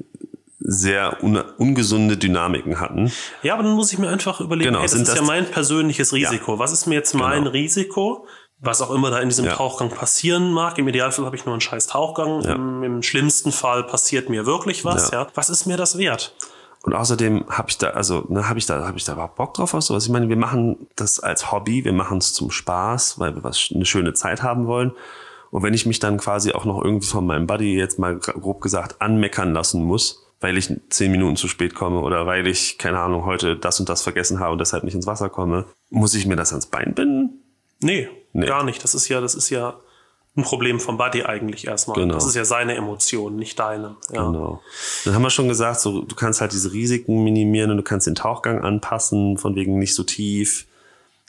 [0.60, 3.12] sehr un ungesunde Dynamiken hatten.
[3.44, 5.46] Ja, aber dann muss ich mir einfach überlegen, Genau, hey, das ist ja das- mein
[5.46, 6.58] persönliches Risiko.
[6.58, 7.52] Was ist mir jetzt mein Genau.
[7.52, 8.26] Risiko?
[8.63, 9.56] Was auch immer da in diesem Ja.
[9.56, 10.78] Tauchgang passieren mag.
[10.78, 12.41] Im Idealfall habe ich nur einen scheiß Tauchgang.
[12.41, 12.56] Ja.
[12.56, 15.12] Im, Im schlimmsten Fall passiert mir wirklich was.
[15.12, 15.23] Ja.
[15.23, 15.28] Ja.
[15.36, 16.34] Was ist mir das wert?
[16.84, 19.54] Und außerdem habe ich da, also ne, habe ich da, habe ich da überhaupt Bock
[19.54, 20.06] drauf auf sowas.
[20.06, 23.69] Ich meine, wir machen das als Hobby, wir machen es zum Spaß, weil wir was
[23.73, 24.91] eine schöne Zeit haben wollen.
[25.52, 28.60] Und wenn ich mich dann quasi auch noch irgendwie von meinem Buddy jetzt mal grob
[28.60, 32.99] gesagt anmeckern lassen muss, weil ich zehn Minuten zu spät komme oder weil ich, keine
[32.99, 36.26] Ahnung, heute das und das vergessen habe und deshalb nicht ins Wasser komme, muss ich
[36.26, 37.43] mir das ans Bein binden?
[37.80, 38.48] Nee, Nee.
[38.48, 38.84] gar nicht.
[38.84, 39.80] Das ist ja, das ist ja
[40.36, 41.96] ein Problem vom Buddy eigentlich erstmal.
[41.98, 42.15] Genau.
[42.15, 43.96] Das ist ja seine Emotion, nicht deine.
[44.12, 44.26] Ja.
[44.26, 44.62] Genau.
[45.06, 48.08] Dann haben wir schon gesagt, so, du kannst halt diese Risiken minimieren und du kannst
[48.08, 50.65] den Tauchgang anpassen, von wegen nicht so tief.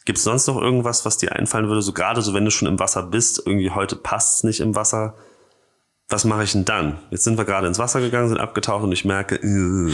[0.07, 2.69] Gibt es sonst noch irgendwas, was dir einfallen würde, so gerade so, wenn du schon
[2.69, 5.15] im Wasser bist, irgendwie heute passt es nicht im Wasser,
[6.09, 6.99] was mache ich denn dann?
[7.11, 9.93] Jetzt sind wir gerade ins Wasser gegangen, sind abgetaucht und ich merke, äh,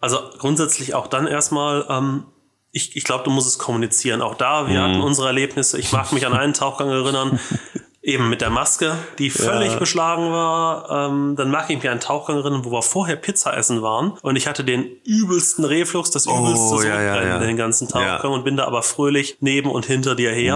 [0.00, 2.24] Also grundsätzlich auch dann erstmal, ähm,
[2.72, 4.22] ich, ich glaube, du musst es kommunizieren.
[4.22, 4.68] Auch da, Mhm.
[4.68, 5.78] wir hatten unsere Erlebnisse.
[5.78, 7.38] Ich mag mich an einen Tauchgang erinnern.
[8.00, 9.78] Eben mit der Maske, die völlig Ja.
[9.78, 11.10] beschlagen war.
[11.10, 14.12] Ähm, dann mache ich mir einen Tauchgang drin, wo wir vorher Pizza essen waren.
[14.22, 17.38] Und ich hatte den übelsten Reflux, das übelste Oh, ja, ja, ja.
[17.38, 18.30] den ganzen Tauchgang.
[18.30, 18.38] Mhm.
[18.38, 20.54] und bin da aber fröhlich neben und hinter dir her.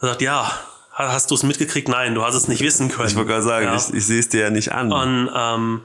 [0.00, 0.50] Er sagt, ja,
[0.94, 1.88] hast du es mitgekriegt?
[1.88, 3.08] Nein, du hast es nicht wissen können.
[3.08, 4.92] Ich wollte gerade sagen, ich, ich sehe es dir ja nicht an.
[4.92, 5.80] Und ähm,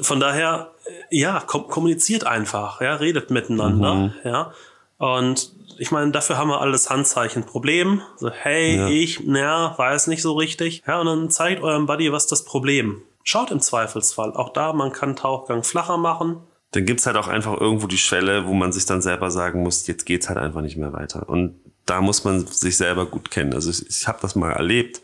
[0.00, 0.70] von daher,
[1.10, 4.12] ja, kom kommuniziert einfach, ja, redet miteinander, Mhm.
[4.24, 4.52] ja.
[4.98, 8.00] Und ich meine, dafür haben wir alles Handzeichen Problem.
[8.16, 8.88] So, hey, Ja.
[8.88, 10.82] ich, na, weiß nicht so richtig.
[10.86, 13.02] Ja, und dann zeigt eurem Buddy, was das Problem.
[13.24, 14.32] Schaut im Zweifelsfall.
[14.34, 16.38] Auch da, man kann Tauchgang flacher machen.
[16.72, 19.86] dann gibt's halt auch einfach irgendwo die Schwelle, wo man sich dann selber sagen muss,
[19.86, 21.26] jetzt geht's halt einfach nicht mehr weiter.
[21.28, 23.54] Und da muss man sich selber gut kennen.
[23.54, 25.00] Also ich, ich habe das mal erlebt.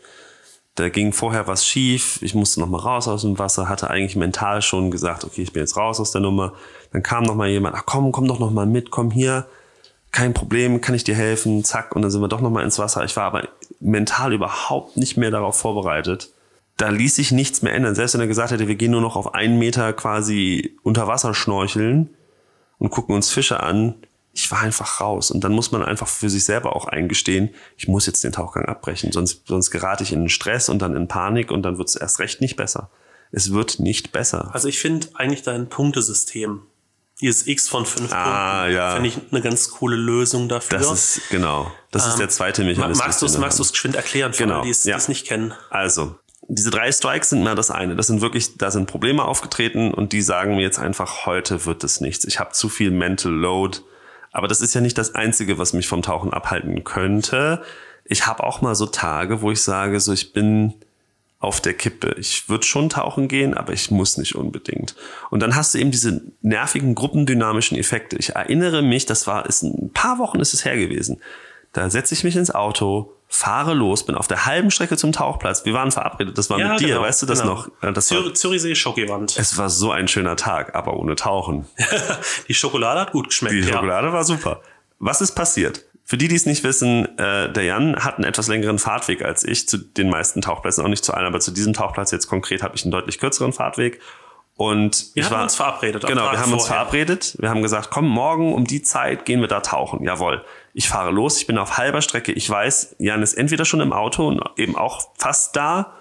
[0.75, 2.19] Da ging vorher was schief.
[2.21, 5.53] Ich musste noch mal raus aus dem Wasser, hatte eigentlich mental schon gesagt, okay, ich
[5.53, 6.53] bin jetzt raus aus der Nummer.
[6.91, 9.45] Dann kam noch mal jemand, ach komm, komm doch noch mal mit, komm hier.
[10.11, 11.63] Kein Problem, kann ich dir helfen?
[11.63, 13.03] Zack, und dann sind wir doch noch mal ins Wasser.
[13.03, 13.47] Ich war aber
[13.79, 16.31] mental überhaupt nicht mehr darauf vorbereitet.
[16.77, 17.93] Da ließ sich nichts mehr ändern.
[17.93, 21.33] Selbst wenn er gesagt hätte, wir gehen nur noch auf einen Meter quasi unter Wasser
[21.33, 22.09] schnorcheln
[22.79, 23.95] und gucken uns Fische an.
[24.35, 25.29] Ich war einfach raus.
[25.29, 28.65] Und dann muss man einfach für sich selber auch eingestehen, ich muss jetzt den Tauchgang
[28.65, 29.11] abbrechen.
[29.11, 32.19] Sonst, sonst gerate ich in Stress und dann in Panik und dann wird es erst
[32.19, 32.89] recht nicht besser.
[33.31, 34.49] Es wird nicht besser.
[34.53, 36.61] Also ich finde eigentlich dein Punktesystem,
[37.21, 38.93] dieses X von fünf Ah, Punkten, ja.
[38.95, 40.79] finde ich eine ganz coole Lösung dafür.
[40.79, 41.71] Das ist, genau.
[41.91, 42.97] Das ist der zweite Mechanismus.
[43.05, 44.95] Magst du es magst du's geschwind erklären für Genau, alle, die ja.
[44.95, 45.53] die es nicht kennen?
[45.69, 46.15] Also,
[46.47, 47.95] diese drei Strikes sind mal das eine.
[47.95, 51.83] Das sind wirklich, da sind Probleme aufgetreten und die sagen mir jetzt einfach, heute wird
[51.83, 52.25] es nichts.
[52.25, 53.79] Ich habe zu viel Mental Load.
[54.33, 57.63] Aber das ist ja nicht das Einzige, was mich vom Tauchen abhalten könnte.
[58.03, 60.73] Ich habe auch mal so Tage, wo ich sage, so ich bin
[61.39, 62.15] auf der Kippe.
[62.17, 64.95] Ich würde schon tauchen gehen, aber ich muss nicht unbedingt.
[65.29, 68.17] Und dann hast du eben diese nervigen gruppendynamischen Effekte.
[68.17, 71.21] Ich erinnere mich, das war, ist ein paar Wochen ist es her gewesen.
[71.71, 75.65] Da setze ich mich ins Auto, fahre los, bin auf der halben Strecke zum Tauchplatz.
[75.65, 77.55] Wir waren verabredet, das war mit dir, weißt du das genau.
[77.55, 77.71] noch?
[77.81, 79.35] Ja, Das Zür Zürichsee Schokowand.
[79.39, 81.65] es war so ein schöner Tag, aber ohne Tauchen.
[82.47, 83.55] Die Schokolade hat gut geschmeckt.
[83.55, 83.73] Die ja.
[83.73, 84.61] Schokolade war super.
[84.99, 85.83] Was ist passiert?
[86.05, 89.43] Für die, die es nicht wissen, äh, der Jan hat einen etwas längeren Fahrtweg als
[89.43, 92.61] ich zu den meisten Tauchplätzen, auch nicht zu allen, aber zu diesem Tauchplatz jetzt konkret
[92.61, 93.99] habe ich einen deutlich kürzeren Fahrtweg.
[94.55, 96.85] Und Wir ich haben war, uns verabredet Genau, Tag wir haben uns vorher.
[96.85, 97.35] verabredet.
[97.39, 100.03] Wir haben gesagt, komm, morgen um die Zeit gehen wir da tauchen.
[100.03, 100.43] Jawohl.
[100.73, 102.31] Ich fahre los, ich bin auf halber Strecke.
[102.31, 105.93] Ich weiß, Jan ist entweder schon im Auto und eben auch fast da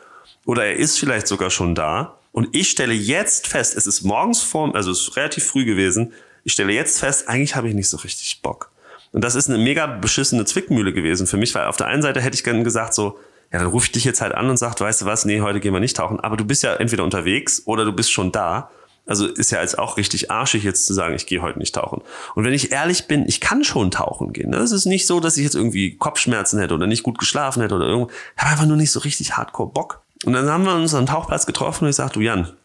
[0.44, 2.18] oder er ist vielleicht sogar schon da.
[2.32, 6.12] Und ich stelle jetzt fest, es ist morgens vor, also es ist relativ früh gewesen.
[6.44, 8.70] Ich stelle jetzt fest, eigentlich habe ich nicht so richtig Bock.
[9.12, 12.20] Und das ist eine mega beschissene Zwickmühle gewesen für mich, weil auf der einen Seite
[12.22, 13.18] hätte ich gerne gesagt so,
[13.52, 15.60] ja, dann rufe ich dich jetzt halt an und sag, weißt du was, nee, heute
[15.60, 16.18] gehen wir nicht tauchen.
[16.20, 18.70] Aber du bist ja entweder unterwegs oder du bist schon da.
[19.04, 22.02] Also ist ja jetzt auch richtig arschig jetzt zu sagen, ich gehe heute nicht tauchen.
[22.34, 24.50] Und wenn ich ehrlich bin, ich kann schon tauchen gehen.
[24.50, 24.58] Ne?
[24.58, 27.74] Es ist nicht so, dass ich jetzt irgendwie Kopfschmerzen hätte oder nicht gut geschlafen hätte
[27.74, 28.10] oder irgendwo.
[28.36, 30.02] Ich habe einfach nur nicht so richtig hardcore Bock.
[30.24, 32.56] Und dann haben wir uns am Tauchplatz getroffen und ich sag, du Jan,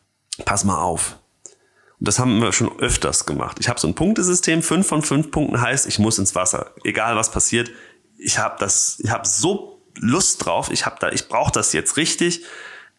[0.45, 1.17] pass mal auf.
[1.99, 3.57] Und das haben wir schon öfters gemacht.
[3.59, 6.71] Ich habe so ein Punktesystem, fünf von fünf Punkten heißt, ich muss ins Wasser.
[6.83, 7.71] Egal was passiert.
[8.19, 11.97] Ich habe das, ich habe so Lust drauf, ich habe da, ich brauche das jetzt
[11.97, 12.43] richtig.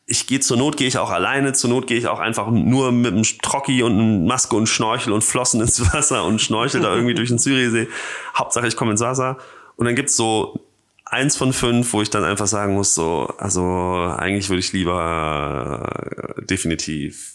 [0.06, 2.92] Ich gehe zur Not, gehe ich auch alleine, zur Not gehe ich auch einfach nur
[2.92, 6.94] mit einem Trocki und einer Maske und Schnorchel und Flossen ins Wasser und schnorchel da
[6.94, 7.88] irgendwie durch den Zürichsee.
[8.34, 9.36] Hauptsache ich komme ins Wasser.
[9.76, 10.64] Und dann gibt's so
[11.04, 13.62] eins von fünf, wo ich dann einfach sagen muss, so, also
[14.16, 15.90] eigentlich würde ich lieber
[16.36, 17.32] äh, definitiv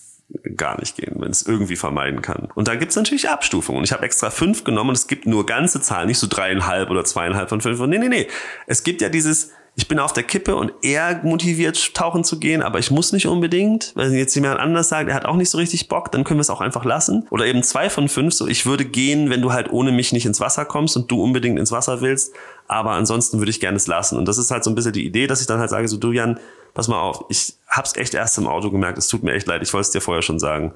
[0.55, 2.49] gar nicht gehen, wenn es irgendwie vermeiden kann.
[2.55, 3.79] Und da gibt's natürlich Abstufungen.
[3.79, 6.89] Und ich habe extra fünf genommen und es gibt nur ganze Zahlen, nicht so dreieinhalb
[6.89, 7.79] oder zweieinhalb von fünf.
[7.79, 8.27] Nee, nee, nee.
[8.67, 12.61] Es gibt ja dieses, ich bin auf der Kippe und er motiviert, tauchen zu gehen,
[12.61, 13.93] aber ich muss nicht unbedingt.
[13.95, 16.43] Wenn jetzt jemand anders sagt, er hat auch nicht so richtig Bock, dann können wir
[16.43, 17.25] es auch einfach lassen.
[17.31, 20.25] Oder eben zwei von fünf, so ich würde gehen, wenn du halt ohne mich nicht
[20.25, 22.33] ins Wasser kommst und du unbedingt ins Wasser willst.
[22.67, 24.17] Aber ansonsten würde ich gerne es lassen.
[24.17, 25.97] Und das ist halt so ein bisschen die Idee, dass ich dann halt sage, so
[25.97, 26.39] du Jan,
[26.73, 29.61] pass mal auf, ich hab's echt erst im Auto gemerkt, es tut mir echt leid,
[29.61, 30.73] ich wollte es dir vorher schon sagen.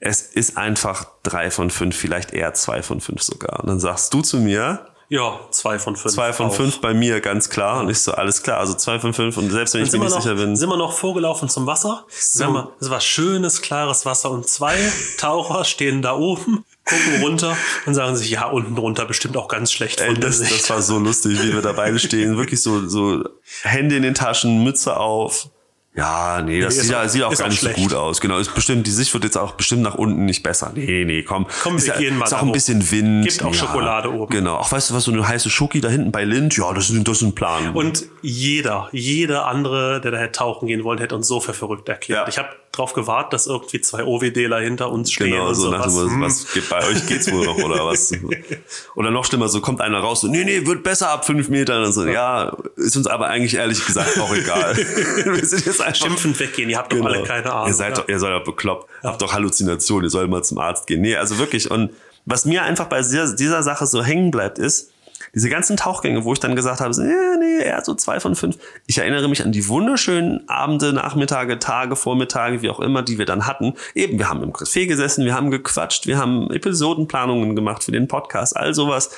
[0.00, 3.60] Es ist einfach drei von fünf, vielleicht eher zwei von fünf sogar.
[3.60, 6.12] Und dann sagst du zu mir, Ja, zwei von fünf.
[6.12, 6.54] zwei von auch.
[6.54, 7.80] fünf bei mir, ganz klar.
[7.80, 9.36] Und ich so, alles klar, also zwei von fünf.
[9.36, 12.04] Und selbst wenn ich mir nicht noch, sicher bin, sind wir noch vorgelaufen zum Wasser.
[12.08, 12.52] So.
[12.52, 14.74] Wir, es war schönes, klares Wasser und zwei
[15.18, 19.72] Taucher stehen da oben, gucken runter und sagen sich, ja, unten drunter bestimmt auch ganz
[19.72, 22.36] schlecht von Ey, das, das war so lustig, wie wir da beide stehen.
[22.36, 23.24] Wirklich so, so
[23.62, 25.48] Hände in den Taschen, Mütze auf.
[25.94, 27.76] Ja, nee, das Nee, sieht, auch- sieht auch gar auch nicht schlecht.
[27.76, 28.22] so gut aus.
[28.22, 30.72] Genau, ist bestimmt, die Sicht wird jetzt auch bestimmt nach unten nicht besser.
[30.74, 31.46] Nee, nee, komm.
[31.62, 33.26] Komm, ist wir ja, gehen mal Ist auch ein bisschen Wind.
[33.28, 34.32] Gibt auch Schokolade oben.
[34.32, 34.56] Genau.
[34.56, 36.56] Auch weißt du was, so eine heiße Schoki da hinten bei Lind?
[36.56, 37.74] Ja, das ist, das ist ein Plan.
[37.74, 41.86] Und jeder, jeder andere, der da hätte tauchen gehen wollen, hätte uns so für verrückt
[41.90, 42.22] erklärt.
[42.22, 42.28] Ja.
[42.28, 45.30] Ich habe drauf gewartet, dass irgendwie zwei OWDler hinter uns stehen.
[45.30, 46.22] Genau, so nach dem, Hm.
[46.22, 48.12] was geht bei euch geht's wohl noch oder was?
[48.94, 51.84] Oder noch schlimmer, so kommt einer raus, so, nee, nee, wird besser ab fünf Metern
[51.84, 54.76] und so, ja, ist uns aber eigentlich ehrlich gesagt auch egal.
[55.24, 57.68] Wir sind jetzt einfach Schimpfend weggehen, ihr habt doch alle keine Ahnung.
[57.68, 58.02] Ihr seid ja.
[58.02, 61.02] doch, ihr seid doch bekloppt, habt doch Halluzinationen, ihr sollt mal zum Arzt gehen.
[61.02, 61.70] Nee, also wirklich.
[61.70, 61.90] Und
[62.24, 64.91] was mir einfach bei dieser, dieser Sache so hängen bleibt, ist,
[65.34, 68.36] diese ganzen Tauchgänge, wo ich dann gesagt habe, so, ja, nee, eher so zwei von
[68.36, 68.58] fünf.
[68.86, 73.24] Ich erinnere mich an die wunderschönen Abende, Nachmittage, Tage, Vormittage, wie auch immer, die wir
[73.24, 73.74] dann hatten.
[73.94, 78.08] Eben, wir haben im Café gesessen, wir haben gequatscht, wir haben Episodenplanungen gemacht für den
[78.08, 79.10] Podcast, all sowas.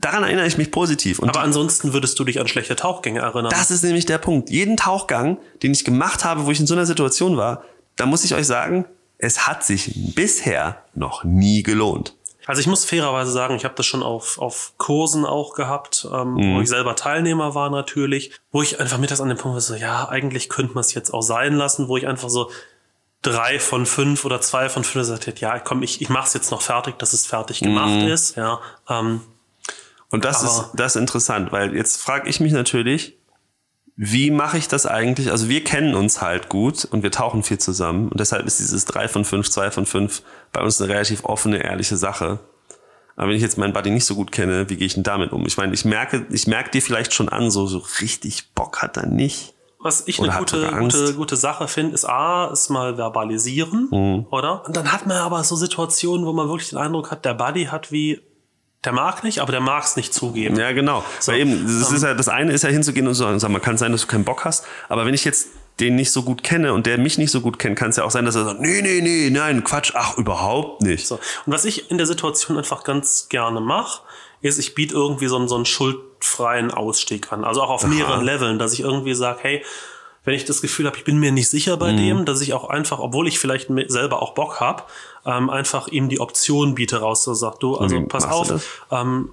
[0.00, 1.18] Daran erinnere ich mich positiv.
[1.18, 3.50] Und Aber ansonsten würdest du dich an schlechte Tauchgänge erinnern.
[3.50, 4.48] das ist nämlich der Punkt.
[4.48, 7.64] Jeden Tauchgang, den ich gemacht habe, wo ich in so einer Situation war,
[7.96, 8.86] da muss ich euch sagen,
[9.18, 12.14] es hat sich bisher noch nie gelohnt.
[12.48, 16.32] Also ich muss fairerweise sagen, ich habe das schon auf, auf Kursen auch gehabt, ähm,
[16.34, 16.54] Mhm.
[16.56, 19.74] wo ich selber Teilnehmer war natürlich, wo ich einfach mittags an dem Punkt war, so,
[19.74, 22.50] ja, eigentlich könnte man es jetzt auch sein lassen, wo ich einfach so
[23.20, 26.32] drei von fünf oder zwei von fünf gesagt hätte, ja, komm, ich, ich mache es
[26.32, 28.08] jetzt noch fertig, dass es fertig gemacht Mhm.
[28.08, 28.36] ist.
[28.36, 29.20] Ja, ähm,
[30.10, 33.17] Und das ist das ist interessant, weil jetzt frage ich mich natürlich,
[34.00, 35.32] wie mache ich das eigentlich?
[35.32, 38.84] Also wir kennen uns halt gut und wir tauchen viel zusammen und deshalb ist dieses
[38.84, 42.38] drei von fünf, zwei von fünf bei uns eine relativ offene, ehrliche Sache.
[43.16, 45.32] Aber wenn ich jetzt meinen Buddy nicht so gut kenne, wie gehe ich denn damit
[45.32, 45.44] um?
[45.46, 48.96] Ich meine, ich merke, ich merke dir vielleicht schon an, so, so richtig Bock hat
[48.96, 49.54] er nicht.
[49.80, 54.26] Was ich Oder eine gute, gute, gute Sache finde, ist A, ist mal verbalisieren, Mhm.
[54.30, 54.64] oder?
[54.64, 57.64] Und dann hat man aber so Situationen, wo man wirklich den Eindruck hat, der Buddy
[57.66, 58.20] hat wie,
[58.84, 60.56] der mag nicht, aber der mag es nicht zugeben.
[60.56, 61.04] Ja, genau.
[61.26, 63.60] Weil eben, das, ist ja, das eine ist ja hinzugehen und zu sagen, sag mal,
[63.60, 65.48] kann sein, dass du keinen Bock hast, aber wenn ich jetzt
[65.80, 68.04] den nicht so gut kenne und der mich nicht so gut kennt, kann es ja
[68.04, 71.06] auch sein, dass er sagt, nee, nee, nee, nein, Quatsch, ach, überhaupt nicht.
[71.06, 71.16] So.
[71.46, 74.02] Und was ich in der Situation einfach ganz gerne mache,
[74.40, 77.44] ist, ich biete irgendwie so einen, so einen schuldfreien Ausstieg an.
[77.44, 79.64] Also auch auf mehreren Leveln, dass ich irgendwie sage, hey,
[80.28, 81.96] wenn ich das Gefühl habe, ich bin mir nicht sicher bei Mhm.
[81.96, 84.82] dem, dass ich auch einfach, obwohl ich vielleicht selber auch Bock habe,
[85.24, 88.62] ähm, einfach ihm die Option biete raus, so sagt du, also wie pass auf, das?
[88.90, 89.30] ähm,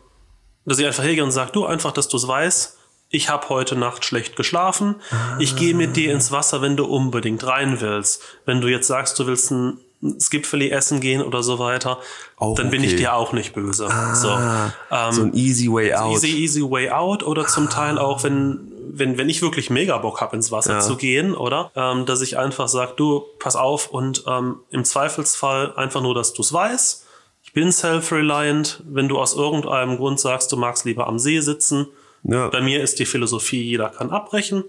[0.63, 2.77] dass ich einfach hergehe und sage, du, einfach, dass du es weißt,
[3.09, 4.95] ich habe heute Nacht schlecht geschlafen.
[5.37, 8.21] Ich gehe mit dir ins Wasser, wenn du unbedingt rein willst.
[8.45, 9.77] Wenn du jetzt sagst, du willst ein
[10.19, 11.99] Skipfeli essen gehen oder so weiter,
[12.37, 12.97] Auch dann bin ich okay.
[12.97, 13.87] dir auch nicht böse.
[14.13, 16.13] so, ähm, so ein easy way out.
[16.15, 20.21] easy, easy way out oder zum Teil auch, wenn, wenn, wenn ich wirklich mega Bock
[20.21, 20.79] habe, ins Wasser Ja.
[20.79, 21.71] zu gehen, oder?
[21.75, 26.33] Ähm, dass ich einfach sage, du, pass auf und ähm, im Zweifelsfall einfach nur, dass
[26.33, 27.05] du es weißt.
[27.43, 28.83] Ich bin self-reliant.
[28.87, 31.87] Wenn du aus irgendeinem Grund sagst, du magst lieber am See sitzen,
[32.23, 32.47] Ja.
[32.49, 34.63] bei mir ist die Philosophie, jeder kann abbrechen.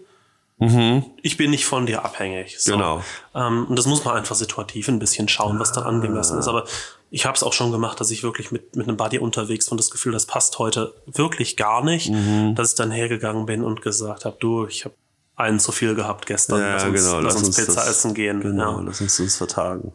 [0.58, 2.56] Ich bin nicht von dir abhängig.
[2.58, 2.72] So.
[2.72, 2.78] Mhm.
[2.78, 3.04] Genau.
[3.34, 6.48] Ähm, und das muss man einfach situativ ein bisschen schauen, was dann angemessen ist.
[6.48, 6.64] Aber
[7.10, 9.72] ich habe es auch schon gemacht, dass ich wirklich mit, mit einem Buddy unterwegs war
[9.72, 12.54] und das Gefühl, das passt heute wirklich gar nicht, Mhm.
[12.54, 14.94] dass ich dann hergegangen bin und gesagt habe, du, ich habe
[15.36, 17.20] einen zu viel gehabt gestern, Ja, lass, uns, genau.
[17.20, 18.40] lass uns Pizza das- essen gehen.
[18.40, 18.82] Genau, Ja.
[18.86, 19.92] lass uns uns vertagen.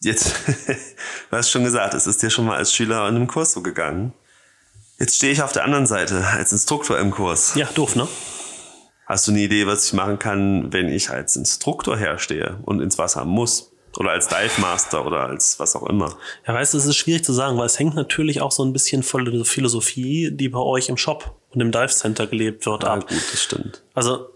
[0.00, 0.34] Jetzt,
[1.30, 3.62] du hast schon gesagt, es ist dir schon mal als Schüler in einem Kurs so
[3.62, 4.12] gegangen.
[4.98, 7.54] Jetzt stehe ich auf der anderen Seite als Instruktor im Kurs.
[7.54, 8.08] ja, doof, ne?
[9.12, 12.96] Hast du eine Idee, was ich machen kann, wenn ich als Instruktor herstehe und ins
[12.96, 13.70] Wasser muss?
[13.98, 16.16] Oder als Dive Master oder als was auch immer?
[16.46, 18.72] Ja, weißt du, es ist schwierig zu sagen, weil es hängt natürlich auch so ein
[18.72, 22.84] bisschen von der Philosophie, die bei euch im Shop und im Dive Center gelebt wird,
[22.84, 23.00] Ja, ab.
[23.06, 23.82] gut, das stimmt.
[23.92, 24.28] Also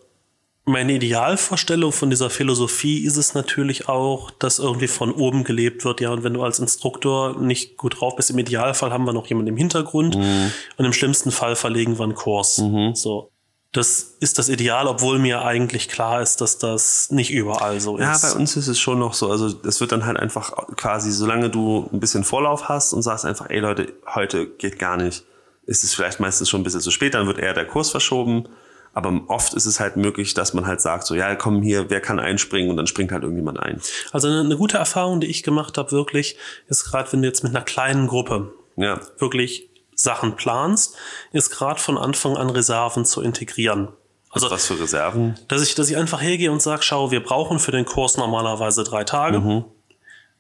[0.67, 6.03] meine Idealvorstellung von dieser Philosophie ist es natürlich auch, dass irgendwie von oben gelebt wird.
[6.03, 9.27] Ja, und wenn du als Instruktor nicht gut drauf bist, im Idealfall haben wir noch
[9.29, 12.57] jemanden im Hintergrund und im schlimmsten Fall verlegen wir einen Kurs.
[12.93, 13.31] So.
[13.77, 18.12] Das ist das Ideal, obwohl mir eigentlich klar ist, dass das nicht überall so Ja,
[18.12, 18.23] ist.
[18.23, 19.31] bei uns ist es schon noch so.
[19.31, 23.25] Also es wird dann halt einfach quasi, solange du ein bisschen Vorlauf hast und sagst
[23.27, 25.25] einfach, ey Leute, heute geht gar nicht,
[25.67, 28.49] ist es vielleicht meistens schon ein bisschen zu spät, dann wird eher der Kurs verschoben.
[28.95, 32.01] Aber oft ist es halt möglich, dass man halt sagt, so, ja, komm hier, wer
[32.01, 32.71] kann einspringen?
[32.71, 33.83] Und dann springt halt irgendjemand ein.
[34.11, 37.45] Also eine, eine gute Erfahrung, die ich gemacht habe, wirklich, ist gerade, wenn du jetzt
[37.45, 40.95] mit einer kleinen Gruppe Ja, wirklich Sachen planst,
[41.33, 43.89] ist gerade von Anfang an Reserven zu integrieren.
[44.31, 45.35] Also, was für Reserven?
[45.49, 48.85] dass ich, dass ich einfach hergehe und sage, schau, wir brauchen für den Kurs normalerweise
[48.85, 49.65] drei Tage.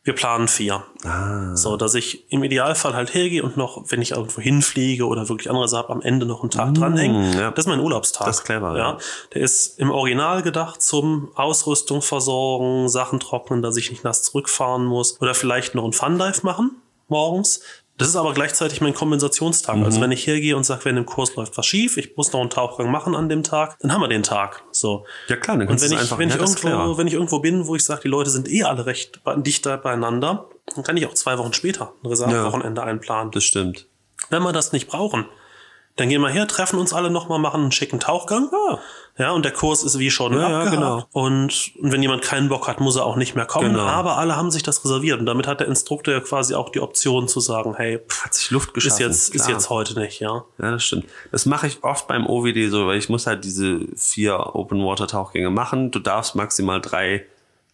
[0.02, 0.84] Wir planen vier.
[1.54, 5.50] So, dass ich im Idealfall halt hergee und noch, wenn ich irgendwo hinfliege oder wirklich
[5.50, 7.32] andere Sachen, am Ende noch einen Tag dranhängen.
[7.32, 7.50] ja.
[7.50, 8.26] Das ist mein Urlaubstag.
[8.26, 8.90] Das ist clever, ja.
[8.90, 8.98] ja.
[9.34, 14.84] Der ist im Original gedacht zum Ausrüstung versorgen, Sachen trocknen, dass ich nicht nass zurückfahren
[14.84, 17.60] muss oder vielleicht noch einen Fun-Dive machen morgens.
[17.98, 19.76] Das ist aber gleichzeitig mein Kompensationstag.
[19.76, 19.84] Mhm.
[19.84, 22.40] Also wenn ich hergehe und sage, wenn im Kurs läuft was schief, ich muss noch
[22.40, 24.62] einen Tauchgang machen an dem Tag, dann haben wir den Tag.
[24.70, 25.06] So.
[25.28, 27.06] Ja klar, dann Und kannst wenn du ich, einfach wenn, ich ja, ist irgendwo, wenn
[27.06, 30.84] ich irgendwo bin, wo ich sage, die Leute sind eh alle recht dichter beieinander, dann
[30.84, 33.30] kann ich auch zwei Wochen später ein Reservewochenende einplanen.
[33.32, 33.86] Das stimmt.
[34.28, 35.26] Wenn wir das nicht brauchen,
[35.96, 38.50] Dann gehen wir her, treffen uns alle nochmal, machen einen schicken Tauchgang.
[38.52, 38.78] Ah.
[39.18, 40.70] Ja, und der Kurs ist wie schon Ja, ja, abgehakt.
[40.76, 41.04] genau.
[41.12, 43.72] Und, und wenn jemand keinen Bock hat, muss er auch nicht mehr kommen.
[43.72, 43.82] Genau.
[43.84, 45.18] Aber alle haben sich das reserviert.
[45.20, 48.34] Und damit hat der Instruktor ja quasi auch die Option zu sagen, hey, pff, Hat
[48.34, 49.02] sich Luft ist geschaffen.
[49.02, 50.44] jetzt, ist jetzt heute nicht, ja.
[50.58, 51.06] Ja, das stimmt.
[51.32, 55.06] Das mache ich oft beim OWD so, weil ich muss halt diese vier Open Water
[55.06, 55.90] Tauchgänge machen.
[55.90, 57.24] Du darfst maximal drei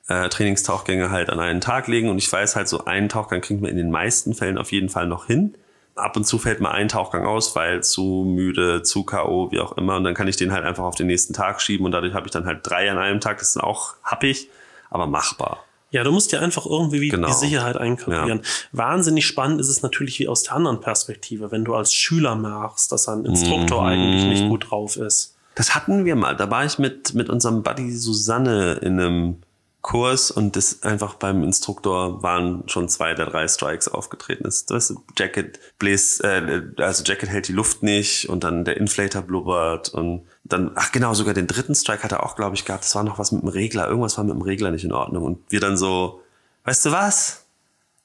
[0.09, 3.61] äh, Trainingstauchgänge halt an einen Tag legen und ich weiß halt so einen Tauchgang kriegt
[3.61, 5.55] man in den meisten Fällen auf jeden Fall noch hin.
[5.95, 9.73] Ab und zu fällt mal ein Tauchgang aus, weil zu müde, zu K.O., wie auch
[9.77, 9.97] immer.
[9.97, 12.27] Und dann kann ich den halt einfach auf den nächsten Tag schieben und dadurch habe
[12.27, 13.39] ich dann halt drei an einem Tag.
[13.39, 14.49] Das ist auch happig,
[14.91, 15.65] aber machbar.
[15.91, 17.27] Ja, du musst dir einfach irgendwie wie Genau.
[17.29, 18.41] die Sicherheit einkalkulieren.
[18.73, 22.91] Wahnsinnig spannend ist es natürlich wie aus der anderen Perspektive, wenn du als Schüler merkst,
[22.91, 23.89] dass ein Instruktor Mhm.
[23.89, 25.37] eigentlich nicht gut drauf ist.
[25.55, 26.35] Das hatten wir mal.
[26.35, 29.37] Da war ich mit, mit unserem Buddy Susanne in einem
[29.83, 34.45] Kurs und das einfach beim Instruktor waren schon zwei der drei Strikes aufgetreten.
[34.45, 39.23] Das, das Jacket bläst, äh, also Jacket hält die Luft nicht und dann der Inflator
[39.23, 42.85] blubbert und dann, ach genau, sogar den dritten Strike hat er auch, glaube ich, gehabt.
[42.85, 43.89] Das war noch was mit dem Regler.
[43.89, 45.25] Irgendwas war mit dem Regler nicht in Ordnung.
[45.25, 46.23] Und wir dann so,
[46.65, 47.47] weißt du was?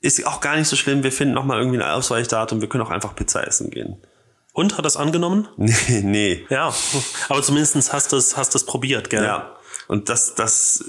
[0.01, 1.03] Ist auch gar nicht so schlimm.
[1.03, 2.59] Wir finden noch mal irgendwie ein Ausweichdatum.
[2.59, 3.97] Wir können auch einfach Pizza essen gehen.
[4.53, 5.47] Und hat das angenommen?
[5.57, 6.45] Nee, nee.
[6.49, 6.73] Ja,
[7.29, 9.23] aber zumindest hast du es hast du's probiert, gell?
[9.23, 9.55] Ja,
[9.87, 10.83] und das, das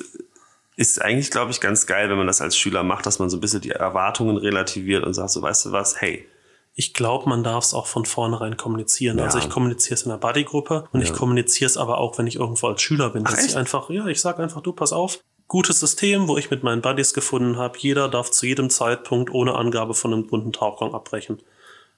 [0.78, 3.36] ist eigentlich, glaube ich, ganz geil, wenn man das als Schüler macht, dass man so
[3.36, 6.28] ein bisschen die Erwartungen relativiert und sagt so, weißt du was, hey,
[6.76, 9.18] Ich glaube, man darf es auch von vornherein kommunizieren.
[9.18, 9.24] Ja.
[9.24, 12.36] Also ich kommuniziere es in der Buddy-Gruppe und ich kommuniziere es aber auch, wenn ich
[12.36, 13.24] irgendwo als Schüler bin.
[13.26, 16.52] Ach, dass ich einfach, ja, ich sage einfach, du, pass auf, gutes System, wo ich
[16.52, 20.52] mit meinen Buddies gefunden habe, jeder darf zu jedem Zeitpunkt ohne Angabe von einem bunten
[20.52, 21.40] Tauchgang abbrechen.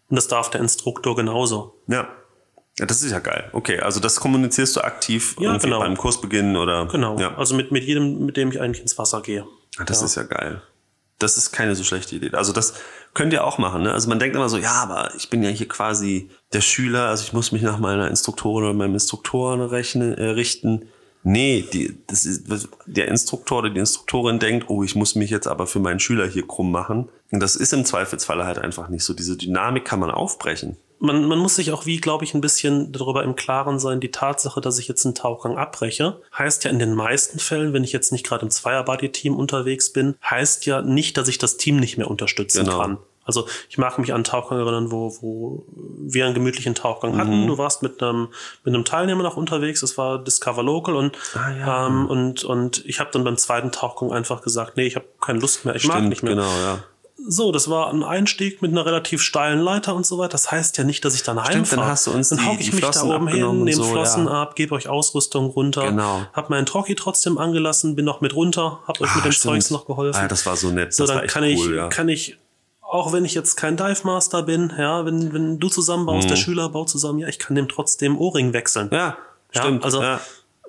[0.09, 1.75] Und das darf der Instruktor genauso.
[1.87, 2.09] ja.
[2.81, 3.51] Ja, das ist ja geil.
[3.53, 5.81] Okay, also das kommunizierst du aktiv Ja, genau.
[5.81, 7.19] beim Kursbeginn oder Genau.
[7.19, 9.47] Ja, Also mit, mit jedem, mit dem ich eigentlich ins Wasser gehe.
[9.77, 10.63] Ah, das ist ja geil.
[11.19, 12.31] Das ist keine so schlechte Idee.
[12.33, 12.73] Also das
[13.13, 13.83] könnt ihr auch machen.
[13.83, 13.93] Ne?
[13.93, 17.23] Also man denkt immer so, ja, aber ich bin ja hier quasi der Schüler, also
[17.23, 20.89] ich muss mich nach meiner Instruktorin oder meinem Instruktoren rechnen, äh, richten.
[21.23, 22.47] Nee, die, das ist,
[22.87, 26.27] der Instruktor oder die Instruktorin denkt, oh, ich muss mich jetzt aber für meinen Schüler
[26.27, 27.11] hier krumm machen.
[27.31, 29.13] Und das ist im Zweifelsfalle halt einfach nicht so.
[29.13, 30.79] Diese Dynamik kann man aufbrechen.
[31.01, 34.11] Man, man muss sich auch wie, glaube ich, ein bisschen darüber im Klaren sein, die
[34.11, 37.93] Tatsache, dass ich jetzt einen Tauchgang abbreche, heißt ja in den meisten Fällen, wenn ich
[37.93, 41.97] jetzt nicht gerade im Zweier-Buddy-Team unterwegs bin, heißt ja nicht, dass ich das Team nicht
[41.99, 42.79] mehr unterstützen Genau.
[42.79, 42.99] kann.
[43.25, 47.19] Also ich mag mich an Tauchgang erinnern, wo, wo wir einen gemütlichen Tauchgang Mhm.
[47.19, 47.47] hatten.
[47.47, 48.29] Du warst mit einem,
[48.65, 51.87] mit einem Teilnehmer noch unterwegs, das war Discover Local und, Ah, ja.
[51.87, 55.39] ähm, und, und ich habe dann beim zweiten Tauchgang einfach gesagt, nee, ich habe keine
[55.39, 56.35] Lust mehr, ich mag nicht mehr.
[56.35, 56.83] genau, ja.
[57.29, 60.31] So, das war ein Einstieg mit einer relativ steilen Leiter und so weiter.
[60.33, 61.83] Das heißt ja nicht, dass ich dann heimfahre.
[61.83, 64.27] dann hast du uns dann hauke ich mich da Flossen oben hin, nehme so, Flossen
[64.27, 64.43] ja.
[64.43, 66.23] ab, gebe euch Ausrüstung runter, Genau.
[66.33, 69.53] hab meinen Trocki trotzdem angelassen, bin noch mit runter, hab euch Ah, mit dem stimmt.
[69.55, 70.19] Zeugs noch geholfen.
[70.21, 70.95] Ah, das war so nett.
[70.95, 71.89] so, dann kann cool, ich, ja.
[71.89, 72.39] kann ich,
[72.81, 76.69] auch wenn ich jetzt kein Dive Master bin, ja, wenn, wenn du zusammenbaust, der Schüler
[76.71, 78.87] baut zusammen, ja, ich kann dem trotzdem Ohrring wechseln.
[78.89, 78.95] Mhm.
[78.97, 79.17] ja,
[79.55, 79.85] Ja, stimmt.
[79.85, 80.21] also ja.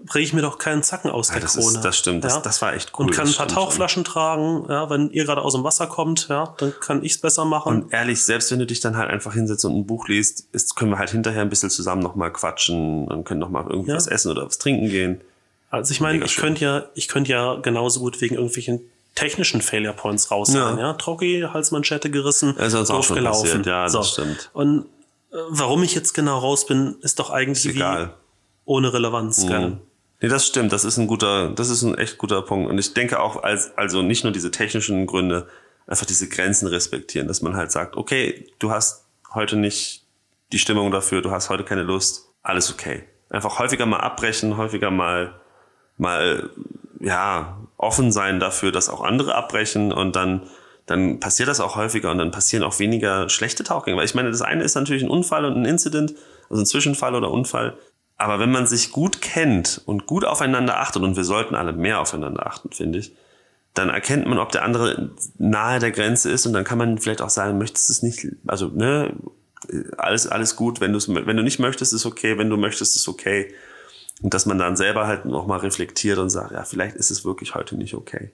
[0.05, 1.81] Breche ich mir doch keinen Zacken aus der das ist- Krone.
[1.83, 2.23] das stimmt.
[2.23, 3.63] Das- das war echt cool, Und kann ein paar stimmt schon.
[3.63, 7.45] Tauchflaschen tragen, ja, wenn ihr gerade aus dem Wasser kommt, ja, dann kann ich's besser
[7.45, 7.83] machen.
[7.83, 10.75] Und ehrlich, selbst wenn du dich dann halt einfach hinsetzt und ein Buch liest, ist,
[10.75, 13.97] können wir halt hinterher ein bisschen zusammen nochmal quatschen und können nochmal irgendwie Ja.
[13.97, 15.21] was essen oder was trinken gehen.
[15.69, 18.81] Also ich meine, ich könnte ja, ich könnte ja genauso gut wegen irgendwelchen
[19.15, 20.87] technischen Failure Points raus sein, Ja.
[20.87, 20.93] ja.
[20.93, 23.41] Trocki, Halsmanschette gerissen, ist auch doof gelaufen.
[23.45, 24.49] passiert, ja, das stimmt.
[24.53, 24.85] Und
[25.31, 28.13] äh, warum ich jetzt genau raus bin, ist doch eigentlich Ist egal.
[28.65, 29.77] ohne Relevanz, gell?
[30.21, 30.71] Nee, das stimmt.
[30.71, 32.69] Das ist ein guter, das ist ein echt guter Punkt.
[32.69, 35.47] Und ich denke auch, als, also nicht nur diese technischen Gründe,
[35.87, 40.05] einfach diese Grenzen respektieren, dass man halt sagt, okay, du hast heute nicht
[40.51, 43.03] die Stimmung dafür, du hast heute keine Lust, alles okay.
[43.29, 45.33] Einfach häufiger mal abbrechen, häufiger mal,
[45.97, 46.49] mal,
[46.99, 50.43] ja, offen sein dafür, dass auch andere abbrechen und dann,
[50.85, 53.97] dann passiert das auch häufiger und dann passieren auch weniger schlechte Tauchgänge.
[53.97, 56.13] Weil ich meine, das eine ist natürlich ein Unfall und ein Incident,
[56.49, 57.77] also ein Zwischenfall oder Unfall.
[58.21, 61.99] Aber wenn man sich gut kennt und gut aufeinander achtet, und wir sollten alle mehr
[61.99, 63.15] aufeinander achten, finde ich,
[63.73, 67.23] dann erkennt man, ob der andere nahe der Grenze ist und dann kann man vielleicht
[67.23, 69.15] auch sagen, möchtest du es nicht, also, ne,
[69.97, 73.55] alles, alles gut, wenn wenn du nicht möchtest, ist okay, wenn du möchtest, ist okay.
[74.21, 77.55] Und dass man dann selber halt nochmal reflektiert und sagt, ja, vielleicht ist es wirklich
[77.55, 78.29] heute nicht okay.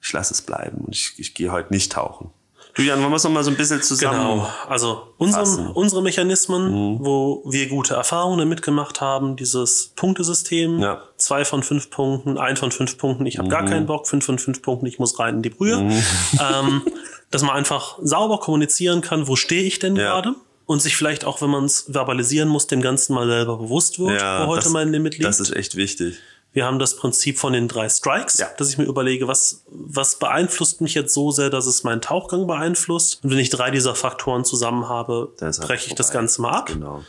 [0.00, 2.30] Ich lasse es bleiben und ich, ich gehe heute nicht tauchen.
[2.76, 4.18] Julian, wollen wir es nochmal so ein bisschen zusammen?
[4.18, 4.46] Genau.
[4.68, 11.02] Also unsere, unsere Mechanismen, wo wir gute Erfahrungen damit gemacht haben, dieses Punktesystem, Ja.
[11.16, 14.38] zwei von fünf Punkten, ein von fünf Punkten, ich habe gar keinen Bock, fünf von
[14.38, 15.80] fünf Punkten, ich muss rein in die Brühe.
[16.40, 16.82] Ähm,
[17.30, 20.04] dass man einfach sauber kommunizieren kann, wo stehe ich denn Ja.
[20.20, 20.34] gerade?
[20.66, 24.20] Und sich vielleicht auch, wenn man es verbalisieren muss, dem Ganzen mal selber bewusst wird,
[24.20, 25.24] Ja, wo heute das, mein Limit liegt.
[25.24, 26.16] Das ist echt wichtig.
[26.52, 28.48] Wir haben das Prinzip von den drei Strikes, Ja.
[28.56, 32.46] dass ich mir überlege, was, was beeinflusst mich jetzt so sehr, dass es meinen Tauchgang
[32.46, 33.22] beeinflusst.
[33.22, 36.10] Und wenn ich drei dieser Faktoren zusammen habe, halt breche ich das.
[36.10, 36.66] Ganze mal ab.
[36.66, 37.04] Genau.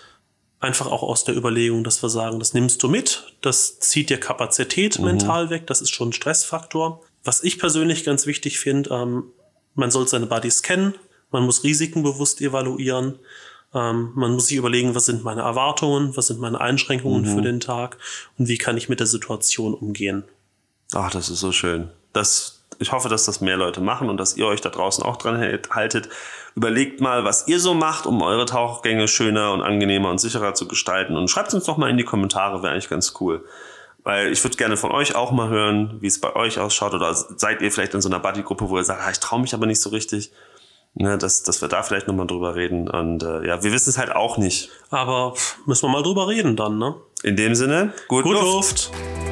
[0.59, 4.19] Einfach auch aus der Überlegung, dass wir sagen, das nimmst du mit, das zieht dir
[4.19, 5.05] Kapazität mhm.
[5.05, 7.01] mental weg, das ist schon ein Stressfaktor.
[7.23, 9.23] Was ich persönlich ganz wichtig finde, ähm,
[9.73, 10.93] man soll seine Buddies kennen,
[11.31, 13.17] man muss Risiken bewusst evaluieren,
[13.73, 17.35] ähm, man muss sich überlegen, was sind meine Erwartungen, was sind meine Einschränkungen mhm.
[17.35, 17.97] für den Tag
[18.37, 20.23] und wie kann ich mit der Situation umgehen.
[20.93, 21.89] Ach, das ist so schön.
[22.11, 25.15] Das, ich hoffe, dass das mehr Leute machen und dass ihr euch da draußen auch
[25.15, 26.09] dran haltet.
[26.55, 30.67] Überlegt mal, was ihr so macht, um eure Tauchgänge schöner und angenehmer und sicherer zu
[30.67, 31.15] gestalten.
[31.15, 33.45] Und schreibt uns doch mal in die Kommentare, wäre eigentlich ganz cool.
[34.03, 36.93] Weil ich würde gerne von euch auch mal hören, wie es bei euch ausschaut.
[36.93, 39.53] Oder seid ihr vielleicht in so einer Buddy-Gruppe, wo ihr sagt, ah, ich traue mich
[39.53, 40.31] aber nicht so richtig.
[40.93, 42.89] Ne, dass, dass wir da vielleicht nochmal drüber reden.
[42.89, 44.69] Und äh, ja, wir wissen es halt auch nicht.
[44.89, 45.33] Aber
[45.65, 46.95] müssen wir mal drüber reden dann, ne?
[47.23, 48.91] In dem Sinne, gut, gut Luft.
[48.91, 49.30] Luft.